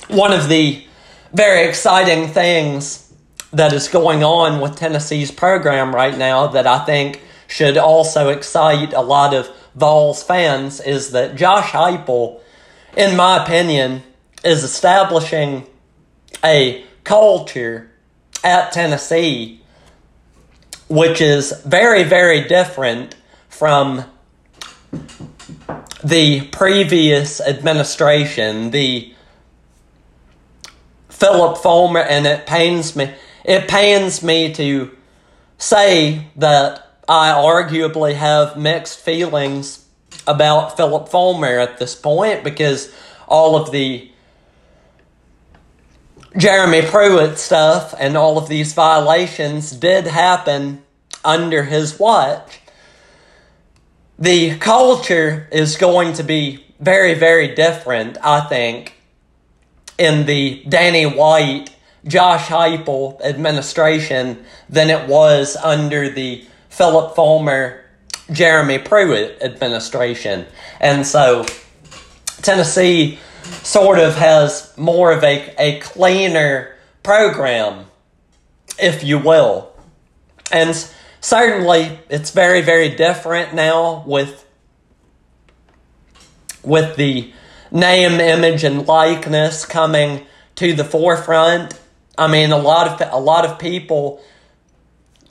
one 0.09 0.33
of 0.33 0.49
the 0.49 0.83
very 1.35 1.69
exciting 1.69 2.29
things 2.29 3.13
that 3.53 3.75
is 3.75 3.89
going 3.89 4.25
on 4.25 4.63
with 4.63 4.77
Tennessee's 4.77 5.31
program 5.31 5.95
right 5.95 6.17
now 6.17 6.47
that 6.47 6.67
I 6.67 6.87
think 6.87 7.21
should 7.49 7.77
also 7.77 8.31
excite 8.31 8.95
a 8.95 9.03
lot 9.03 9.35
of 9.35 9.51
Vols 9.77 10.23
fans 10.23 10.81
is 10.81 11.11
that 11.11 11.37
Josh 11.37 11.71
Heupel, 11.73 12.41
in 12.97 13.17
my 13.17 13.43
opinion, 13.43 14.03
is 14.45 14.65
establishing 14.65 15.67
a 16.45 16.85
culture 17.05 17.91
at 18.45 18.73
Tennessee 18.73 19.63
which 20.93 21.23
is 21.23 21.53
very, 21.65 22.03
very 22.03 22.47
different 22.47 23.17
from 23.49 24.05
the 26.05 26.47
previous 26.53 27.41
administration, 27.41 28.73
the 28.73 29.15
Philip 31.09 31.57
Fulmer, 31.57 32.01
and 32.01 32.27
it 32.27 32.47
pains 32.47 32.95
me. 32.95 33.11
It 33.43 33.69
pains 33.69 34.23
me 34.23 34.53
to 34.53 34.95
say 35.57 36.27
that 36.37 36.99
I 37.09 37.31
arguably 37.31 38.15
have 38.15 38.59
mixed 38.59 38.99
feelings 38.99 39.82
about 40.27 40.77
Philip 40.77 41.09
Fulmer 41.09 41.59
at 41.59 41.79
this 41.79 41.95
point 41.95 42.45
because 42.45 42.93
all 43.29 43.57
of 43.57 43.73
the 43.73 44.11
Jeremy 46.37 46.83
Pruitt 46.83 47.39
stuff 47.39 47.95
and 47.99 48.17
all 48.17 48.39
of 48.39 48.49
these 48.49 48.73
violations 48.73 49.71
did 49.71 50.07
happen 50.07 50.83
under 51.25 51.65
his 51.65 51.99
watch. 51.99 52.61
The 54.19 54.57
culture 54.59 55.49
is 55.53 55.77
going 55.77 56.15
to 56.15 56.23
be 56.23 56.65
very, 56.81 57.15
very 57.15 57.55
different, 57.55 58.17
I 58.23 58.41
think, 58.41 58.95
in 59.99 60.27
the 60.27 60.65
Danny 60.69 61.05
White, 61.05 61.71
Josh 62.07 62.47
Heupel 62.47 63.21
administration 63.23 64.45
than 64.69 64.91
it 64.91 65.09
was 65.09 65.57
under 65.57 66.09
the 66.09 66.45
Philip 66.71 67.15
Fulmer, 67.15 67.82
Jeremy 68.33 68.79
Pruitt 68.79 69.43
administration. 69.43 70.47
And 70.81 71.07
so 71.07 71.47
Tennessee 72.43 73.19
sort 73.63 73.99
of 73.99 74.17
has 74.17 74.73
more 74.77 75.13
of 75.13 75.23
a, 75.23 75.55
a 75.59 75.81
cleaner 75.81 76.77
program, 77.03 77.87
if 78.79 79.05
you 79.05 79.19
will. 79.19 79.73
And 80.51 80.75
certainly 81.21 81.99
it's 82.09 82.31
very, 82.31 82.61
very 82.61 82.91
different 82.91 83.55
now 83.55 84.05
with 84.07 84.47
with 86.63 86.95
the 86.97 87.33
name, 87.73 88.21
image, 88.21 88.63
and 88.63 88.87
likeness 88.87 89.65
coming 89.65 90.25
to 90.55 90.75
the 90.75 90.85
forefront. 90.85 91.79
I 92.17 92.29
mean, 92.29 92.53
a 92.53 92.59
lot 92.59 93.03
of 93.03 93.13
a 93.13 93.19
lot 93.19 93.45
of 93.45 93.59
people 93.59 94.23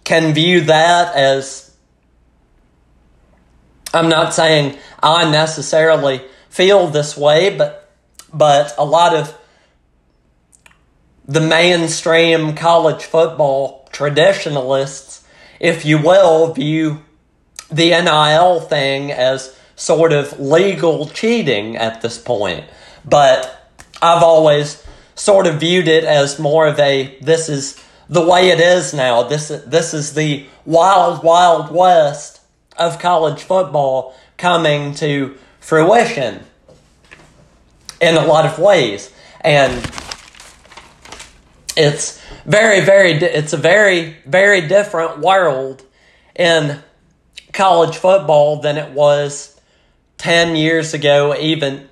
can 0.04 0.34
view 0.34 0.62
that 0.62 1.16
as. 1.16 1.71
I'm 3.94 4.10
not 4.10 4.34
saying 4.34 4.78
I 5.02 5.30
necessarily 5.30 6.22
feel 6.50 6.88
this 6.88 7.18
way, 7.18 7.56
but 7.56 7.90
but 8.34 8.74
a 8.78 8.86
lot 8.86 9.16
of 9.16 9.38
the 11.28 11.42
mainstream 11.42 12.56
college 12.56 13.04
football 13.04 13.88
traditionalists, 13.92 15.26
if 15.60 15.86
you 15.86 15.98
will, 15.98 16.54
view 16.54 17.04
the 17.70 17.90
NIL 17.90 18.62
thing 18.62 19.12
as 19.12 19.58
sort 19.76 20.14
of 20.14 20.40
legal 20.40 21.08
cheating 21.08 21.76
at 21.78 22.02
this 22.02 22.18
point. 22.18 22.66
But 23.04 23.72
I've 24.02 24.24
always 24.24 24.84
sort 25.16 25.48
of 25.48 25.60
viewed 25.60 25.88
it 25.88 26.04
as 26.04 26.40
more 26.40 26.68
of 26.68 26.80
a 26.80 27.18
this 27.22 27.50
is 27.50 27.82
the 28.10 28.26
way 28.26 28.50
it 28.50 28.60
is 28.60 28.94
now. 28.94 29.24
This 29.24 29.48
this 29.48 29.94
is 29.94 30.14
the 30.14 30.46
wild 30.66 31.24
wild 31.24 31.74
west 31.74 32.41
of 32.78 33.00
college 33.00 33.44
football 33.44 34.16
coming 34.38 34.94
to 34.96 35.38
fruition 35.60 36.44
in 38.00 38.16
a 38.16 38.26
lot 38.26 38.46
of 38.46 38.58
ways. 38.60 39.12
And 39.42 39.74
it's 41.78 42.22
very, 42.46 42.82
very, 42.82 43.14
it's 43.14 43.54
a 43.54 43.58
very, 43.58 44.18
very 44.26 44.68
different 44.68 45.20
world 45.20 45.84
in 46.36 46.80
college 47.54 47.98
football 47.98 48.62
than 48.62 48.78
it 48.78 48.92
was 48.92 49.60
10 50.18 50.56
years 50.56 50.94
ago, 50.94 51.36
even, 51.36 51.88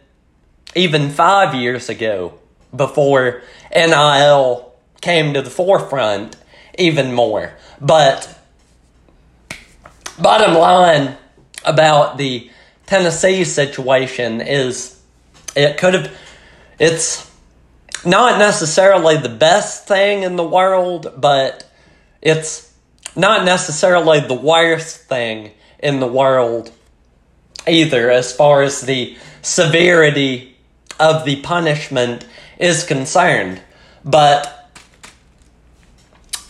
even 0.75 1.09
five 1.09 1.53
years 1.53 1.89
ago, 1.89 2.39
before 2.75 3.41
NIL 3.73 4.73
came 5.01 5.34
to 5.34 5.41
the 5.41 5.49
forefront 5.49 6.36
even 6.77 7.13
more. 7.13 7.53
But 7.82 8.38
bottom 10.22 10.55
line 10.55 11.17
about 11.63 12.17
the 12.17 12.49
Tennessee 12.86 13.43
situation 13.43 14.41
is 14.41 14.99
it 15.55 15.78
could 15.78 15.93
have, 15.93 16.17
it's 16.80 17.30
not 18.05 18.39
necessarily 18.39 19.17
the 19.17 19.30
best 19.30 19.88
thing 19.88 20.24
in 20.24 20.36
the 20.36 20.47
world, 20.47 21.13
but 21.17 21.70
it's 22.22 22.74
not 23.15 23.45
necessarily 23.45 24.20
the 24.20 24.34
worst 24.34 25.01
thing 25.07 25.51
in 25.80 25.99
the 25.99 26.07
world 26.07 26.72
either, 27.67 28.09
as 28.09 28.34
far 28.34 28.61
as 28.61 28.82
the 28.82 29.17
severity 29.41 30.55
of 30.99 31.26
the 31.26 31.41
punishment 31.41 32.26
is 32.57 32.84
concerned. 32.84 33.61
But 34.03 34.72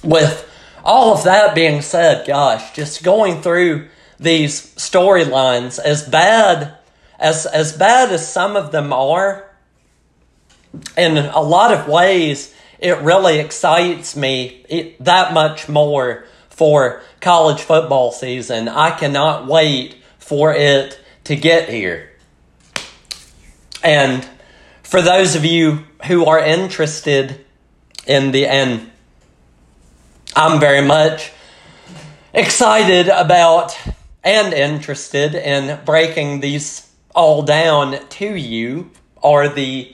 with 0.03 0.48
all 0.89 1.13
of 1.13 1.23
that 1.23 1.53
being 1.53 1.83
said, 1.83 2.25
gosh, 2.25 2.73
just 2.73 3.03
going 3.03 3.43
through 3.43 3.87
these 4.19 4.75
storylines, 4.75 5.77
as 5.77 6.01
bad 6.01 6.75
as 7.19 7.45
as 7.45 7.77
bad 7.77 8.11
as 8.11 8.27
some 8.27 8.55
of 8.55 8.71
them 8.71 8.91
are, 8.91 9.47
in 10.97 11.17
a 11.17 11.41
lot 11.41 11.71
of 11.71 11.87
ways, 11.87 12.55
it 12.79 12.97
really 13.01 13.37
excites 13.37 14.15
me 14.15 14.65
it, 14.67 15.03
that 15.03 15.31
much 15.31 15.69
more 15.69 16.25
for 16.49 17.03
college 17.21 17.61
football 17.61 18.11
season. 18.11 18.67
I 18.67 18.89
cannot 18.89 19.45
wait 19.45 19.95
for 20.17 20.55
it 20.55 20.99
to 21.25 21.35
get 21.35 21.69
here. 21.69 22.09
And 23.83 24.27
for 24.81 25.03
those 25.03 25.35
of 25.35 25.45
you 25.45 25.85
who 26.07 26.25
are 26.25 26.39
interested 26.39 27.45
in 28.07 28.31
the 28.31 28.47
and 28.47 28.88
I'm 30.39 30.61
very 30.61 30.81
much 30.81 31.33
excited 32.33 33.09
about 33.09 33.77
and 34.23 34.53
interested 34.53 35.35
in 35.35 35.83
breaking 35.83 36.39
these 36.39 36.89
all 37.13 37.41
down 37.41 37.99
to 38.07 38.25
you 38.25 38.89
are 39.21 39.49
the 39.49 39.93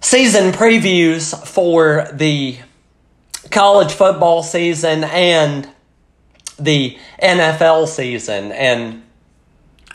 season 0.00 0.52
previews 0.52 1.36
for 1.44 2.06
the 2.12 2.56
college 3.50 3.92
football 3.92 4.44
season 4.44 5.02
and 5.02 5.68
the 6.56 6.96
NFL 7.20 7.88
season. 7.88 8.52
And 8.52 9.02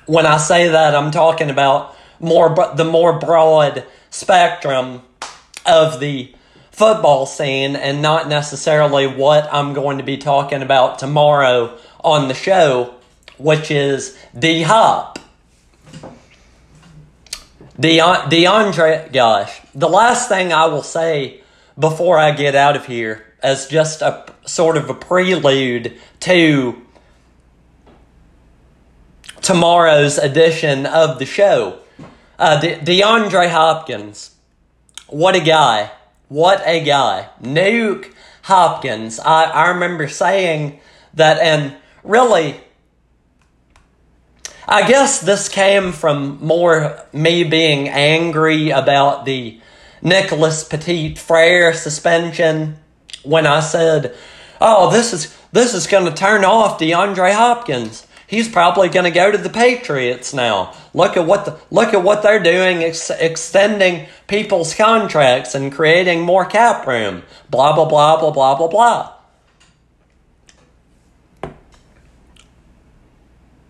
when 0.07 0.25
I 0.25 0.39
say 0.39 0.67
that, 0.67 0.93
I'm 0.93 1.11
talking 1.11 1.49
about 1.49 1.95
more 2.19 2.53
the 2.75 2.83
more 2.83 3.17
broad 3.17 3.85
spectrum 4.09 5.03
of 5.65 6.01
the 6.01 6.33
football 6.79 7.25
scene 7.25 7.75
and 7.75 8.01
not 8.01 8.29
necessarily 8.29 9.05
what 9.05 9.53
I'm 9.53 9.73
going 9.73 9.97
to 9.97 10.03
be 10.05 10.17
talking 10.17 10.61
about 10.61 10.97
tomorrow 10.97 11.77
on 12.01 12.29
the 12.29 12.33
show 12.33 12.95
which 13.37 13.69
is 13.69 14.17
D 14.37 14.63
Hop. 14.63 15.17
DeAndre, 17.79 19.11
gosh, 19.11 19.61
the 19.75 19.89
last 19.89 20.29
thing 20.29 20.53
I 20.53 20.67
will 20.67 20.83
say 20.83 21.41
before 21.77 22.17
I 22.17 22.31
get 22.31 22.53
out 22.53 22.75
of 22.75 22.85
here, 22.85 23.25
as 23.41 23.67
just 23.67 24.01
a 24.01 24.25
sort 24.45 24.75
of 24.75 24.89
a 24.89 24.93
prelude 24.93 25.97
to 26.21 26.81
tomorrow's 29.41 30.17
edition 30.17 30.85
of 30.85 31.19
the 31.19 31.25
show. 31.25 31.79
Uh, 32.37 32.59
De- 32.59 32.79
DeAndre 32.79 33.49
Hopkins, 33.49 34.31
what 35.07 35.35
a 35.35 35.41
guy. 35.41 35.91
What 36.29 36.61
a 36.65 36.83
guy. 36.83 37.29
Nuk 37.41 38.13
Hopkins. 38.43 39.19
I, 39.19 39.45
I 39.45 39.69
remember 39.69 40.07
saying 40.07 40.79
that, 41.15 41.39
and 41.39 41.75
really, 42.03 42.55
I 44.67 44.87
guess 44.87 45.19
this 45.19 45.49
came 45.49 45.91
from 45.91 46.37
more 46.39 47.03
me 47.11 47.43
being 47.43 47.89
angry 47.89 48.69
about 48.69 49.25
the 49.25 49.59
Nicholas 50.03 50.63
Petit 50.63 51.15
Frere 51.15 51.73
suspension 51.73 52.77
when 53.23 53.47
I 53.47 53.59
said, 53.59 54.15
"Oh, 54.61 54.91
this 54.91 55.11
is 55.13 55.35
this 55.51 55.73
is 55.73 55.87
going 55.87 56.05
to 56.05 56.13
turn 56.13 56.45
off 56.45 56.79
DeAndre 56.79 57.33
Hopkins. 57.33 58.05
He's 58.29 58.47
probably 58.47 58.87
going 58.89 59.05
to 59.05 59.11
go 59.11 59.31
to 59.31 59.37
the 59.37 59.49
Patriots 59.49 60.33
now. 60.33 60.73
Look 60.93 61.17
at 61.17 61.25
what 61.25 61.45
the, 61.45 61.59
look 61.71 61.93
at 61.93 62.03
what 62.03 62.21
they're 62.23 62.41
doing, 62.41 62.83
ex- 62.83 63.09
extending 63.09 64.07
people's 64.27 64.73
contracts 64.75 65.55
and 65.55 65.73
creating 65.73 66.21
more 66.21 66.45
cap 66.45 66.87
room. 66.87 67.23
Blah 67.49 67.75
blah 67.75 67.85
blah 67.85 68.19
blah 68.19 68.31
blah 68.31 68.55
blah 68.55 68.67
blah. 68.67 69.13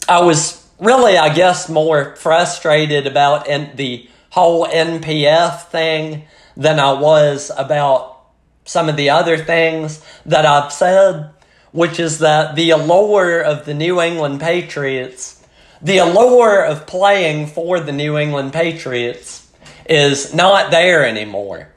I 0.08 0.22
was 0.22 0.68
really, 0.80 1.18
I 1.18 1.34
guess, 1.34 1.70
more 1.70 2.16
frustrated 2.16 3.08
about 3.08 3.48
in 3.48 3.76
the 3.76 4.10
whole 4.32 4.66
NPF 4.66 5.68
thing 5.68 6.24
than 6.58 6.80
I 6.80 6.94
was 6.94 7.52
about 7.58 8.18
some 8.66 8.90
of 8.90 8.98
the 8.98 9.12
other 9.12 9.38
things 9.38 10.04
that 10.26 10.46
I've 10.46 10.74
said 10.74 11.32
which 11.72 12.00
is 12.00 12.20
that 12.20 12.56
the 12.56 12.72
allure 12.72 13.40
of 13.42 13.66
the 13.66 13.74
New 13.74 14.02
England 14.02 14.40
Patriots, 14.40 15.44
the 15.82 15.98
allure 15.98 16.64
of 16.64 16.88
playing 16.88 17.48
for 17.48 17.80
the 17.80 17.92
New 17.92 18.18
England 18.18 18.54
Patriots, 18.54 19.52
is 19.88 20.34
not 20.34 20.72
there 20.72 21.06
anymore, 21.06 21.70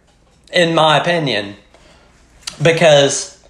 in 0.53 0.75
my 0.75 0.99
opinion, 0.99 1.57
because 2.63 3.43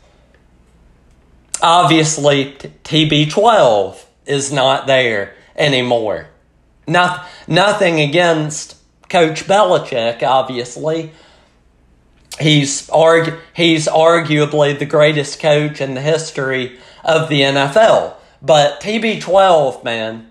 obviously 1.61 2.53
TB12 2.85 4.05
is 4.27 4.53
not 4.53 4.87
there 4.87 5.35
anymore. 5.57 6.29
Not, 6.87 7.27
nothing 7.47 8.01
against 8.01 8.77
Coach 9.09 9.45
Belichick, 9.45 10.23
obviously, 10.23 11.13
he's 12.41 12.89
arg- 12.91 13.39
he's 13.55 13.87
arguably 13.87 14.79
the 14.79 14.87
greatest 14.87 15.41
coach 15.41 15.81
in 15.81 15.95
the 15.95 16.01
history 16.01 16.79
of 17.05 17.29
the 17.29 17.43
NFL. 17.43 18.15
But 18.41 18.81
TB12, 18.81 19.85
man, 19.85 20.31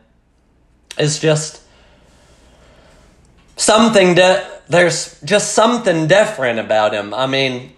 is 0.97 1.19
just 1.19 1.61
something 3.55 4.15
that 4.15 4.67
there's 4.67 5.19
just 5.21 5.53
something 5.53 6.07
different 6.07 6.59
about 6.59 6.93
him. 6.93 7.13
I 7.13 7.27
mean, 7.27 7.73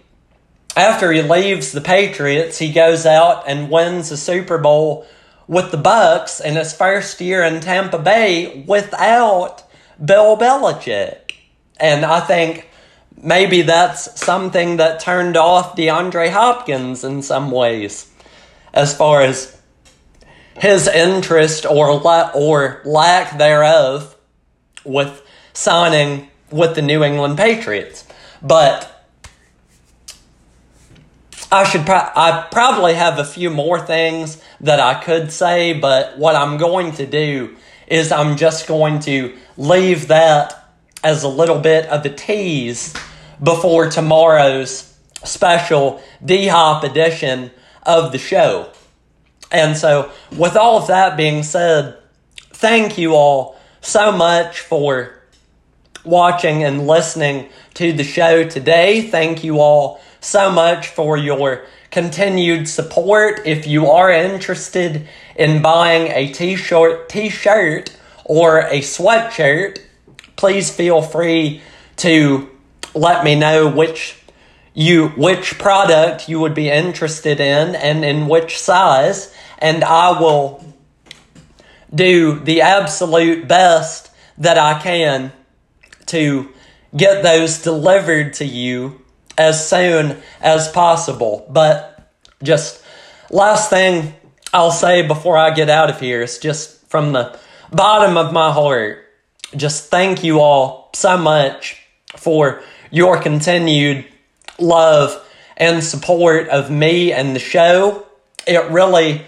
after 0.76 1.12
he 1.12 1.22
leaves 1.22 1.72
the 1.72 1.80
Patriots, 1.80 2.58
he 2.58 2.72
goes 2.72 3.06
out 3.06 3.44
and 3.46 3.70
wins 3.70 4.08
the 4.08 4.16
Super 4.16 4.58
Bowl 4.58 5.06
with 5.46 5.70
the 5.70 5.76
Bucs 5.78 6.40
in 6.40 6.56
his 6.56 6.72
first 6.72 7.20
year 7.20 7.44
in 7.44 7.60
Tampa 7.60 7.98
Bay 7.98 8.64
without 8.66 9.62
Bill 10.02 10.36
Belichick. 10.36 11.32
And 11.78 12.04
I 12.04 12.20
think 12.20 12.68
maybe 13.24 13.62
that's 13.62 14.20
something 14.20 14.76
that 14.76 15.00
turned 15.00 15.36
off 15.36 15.74
DeAndre 15.76 16.30
Hopkins 16.30 17.02
in 17.02 17.22
some 17.22 17.50
ways, 17.50 18.10
as 18.72 18.94
far 18.94 19.22
as 19.22 19.58
his 20.58 20.86
interest 20.86 21.64
or 21.66 21.94
la- 21.98 22.30
or 22.34 22.82
lack 22.84 23.38
thereof 23.38 24.14
with 24.84 25.22
signing 25.54 26.28
with 26.50 26.74
the 26.74 26.82
New 26.82 27.02
England 27.02 27.38
Patriots. 27.38 28.06
But 28.42 28.90
I 31.50 31.64
should 31.64 31.86
pro- 31.86 32.10
I 32.14 32.46
probably 32.52 32.94
have 32.94 33.18
a 33.18 33.24
few 33.24 33.48
more 33.48 33.80
things 33.80 34.40
that 34.60 34.80
I 34.80 35.02
could 35.02 35.32
say, 35.32 35.72
but 35.72 36.18
what 36.18 36.36
I'm 36.36 36.58
going 36.58 36.92
to 36.92 37.06
do 37.06 37.56
is 37.86 38.12
I'm 38.12 38.36
just 38.36 38.66
going 38.66 39.00
to 39.00 39.36
leave 39.56 40.08
that 40.08 40.68
as 41.02 41.22
a 41.22 41.28
little 41.28 41.58
bit 41.58 41.86
of 41.86 42.04
a 42.04 42.10
tease 42.10 42.94
before 43.42 43.88
tomorrow's 43.88 44.96
special 45.24 46.02
D 46.24 46.48
Hop 46.48 46.84
edition 46.84 47.50
of 47.82 48.12
the 48.12 48.18
show. 48.18 48.70
And 49.50 49.76
so, 49.76 50.10
with 50.36 50.56
all 50.56 50.78
of 50.78 50.88
that 50.88 51.16
being 51.16 51.42
said, 51.42 51.96
thank 52.52 52.98
you 52.98 53.14
all 53.14 53.56
so 53.80 54.10
much 54.10 54.60
for 54.60 55.22
watching 56.04 56.64
and 56.64 56.86
listening 56.86 57.48
to 57.74 57.92
the 57.92 58.04
show 58.04 58.48
today. 58.48 59.02
Thank 59.02 59.44
you 59.44 59.60
all 59.60 60.00
so 60.20 60.50
much 60.50 60.88
for 60.88 61.16
your 61.16 61.66
continued 61.90 62.68
support. 62.68 63.46
If 63.46 63.66
you 63.66 63.86
are 63.86 64.10
interested 64.10 65.06
in 65.36 65.62
buying 65.62 66.10
a 66.10 66.32
t-shirt, 66.32 67.08
t-shirt 67.08 67.96
or 68.24 68.60
a 68.60 68.80
sweatshirt, 68.80 69.78
please 70.36 70.70
feel 70.70 71.02
free 71.02 71.62
to 71.96 72.50
let 72.94 73.24
me 73.24 73.34
know 73.34 73.68
which 73.68 74.16
you 74.72 75.08
which 75.10 75.58
product 75.58 76.28
you 76.28 76.40
would 76.40 76.54
be 76.54 76.68
interested 76.68 77.40
in 77.40 77.74
and 77.76 78.04
in 78.04 78.26
which 78.26 78.58
size 78.58 79.32
and 79.58 79.84
I 79.84 80.18
will 80.20 80.64
do 81.94 82.40
the 82.40 82.62
absolute 82.62 83.46
best 83.46 84.10
that 84.38 84.58
I 84.58 84.80
can 84.80 85.32
to 86.06 86.48
get 86.96 87.22
those 87.22 87.62
delivered 87.62 88.34
to 88.34 88.44
you 88.44 89.00
as 89.38 89.68
soon 89.68 90.20
as 90.40 90.68
possible. 90.68 91.46
But 91.48 92.12
just 92.42 92.82
last 93.30 93.70
thing 93.70 94.14
I'll 94.52 94.70
say 94.70 95.06
before 95.06 95.36
I 95.36 95.52
get 95.52 95.70
out 95.70 95.90
of 95.90 96.00
here 96.00 96.22
is 96.22 96.38
just 96.38 96.86
from 96.88 97.12
the 97.12 97.38
bottom 97.72 98.16
of 98.16 98.32
my 98.32 98.52
heart, 98.52 99.04
just 99.56 99.90
thank 99.90 100.22
you 100.22 100.40
all 100.40 100.90
so 100.94 101.16
much 101.16 101.80
for 102.16 102.62
your 102.94 103.20
continued 103.20 104.04
love 104.56 105.20
and 105.56 105.82
support 105.82 106.48
of 106.48 106.70
me 106.70 107.12
and 107.12 107.34
the 107.34 107.40
show. 107.40 108.06
It 108.46 108.70
really, 108.70 109.22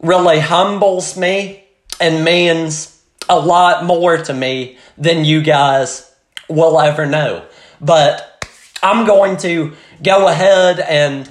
really 0.00 0.40
humbles 0.40 1.14
me 1.14 1.64
and 2.00 2.24
means 2.24 3.02
a 3.28 3.38
lot 3.38 3.84
more 3.84 4.16
to 4.16 4.32
me 4.32 4.78
than 4.96 5.26
you 5.26 5.42
guys 5.42 6.10
will 6.48 6.80
ever 6.80 7.04
know. 7.04 7.44
But 7.78 8.46
I'm 8.82 9.06
going 9.06 9.36
to 9.38 9.74
go 10.02 10.26
ahead 10.26 10.80
and 10.80 11.30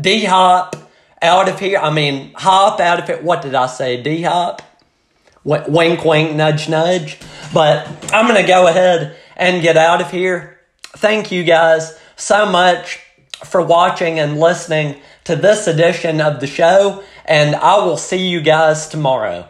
D 0.00 0.24
hop 0.24 0.76
out 1.20 1.46
of 1.50 1.60
here. 1.60 1.78
I 1.78 1.92
mean, 1.92 2.32
hop 2.34 2.80
out 2.80 3.00
of 3.00 3.10
it. 3.10 3.22
What 3.22 3.42
did 3.42 3.54
I 3.54 3.66
say? 3.66 4.02
D 4.02 4.22
hop? 4.22 4.62
Wink, 5.44 6.06
wink, 6.06 6.34
nudge, 6.34 6.70
nudge. 6.70 7.18
But 7.52 7.86
I'm 8.14 8.26
going 8.26 8.40
to 8.40 8.48
go 8.48 8.66
ahead 8.66 9.18
and 9.36 9.60
get 9.60 9.76
out 9.76 10.00
of 10.00 10.10
here. 10.10 10.60
Thank 11.02 11.32
you 11.32 11.42
guys 11.42 11.98
so 12.14 12.46
much 12.46 13.00
for 13.44 13.60
watching 13.60 14.20
and 14.20 14.38
listening 14.38 15.00
to 15.24 15.34
this 15.34 15.66
edition 15.66 16.20
of 16.20 16.38
the 16.38 16.46
show, 16.46 17.02
and 17.24 17.56
I 17.56 17.78
will 17.78 17.96
see 17.96 18.28
you 18.28 18.40
guys 18.40 18.86
tomorrow. 18.86 19.48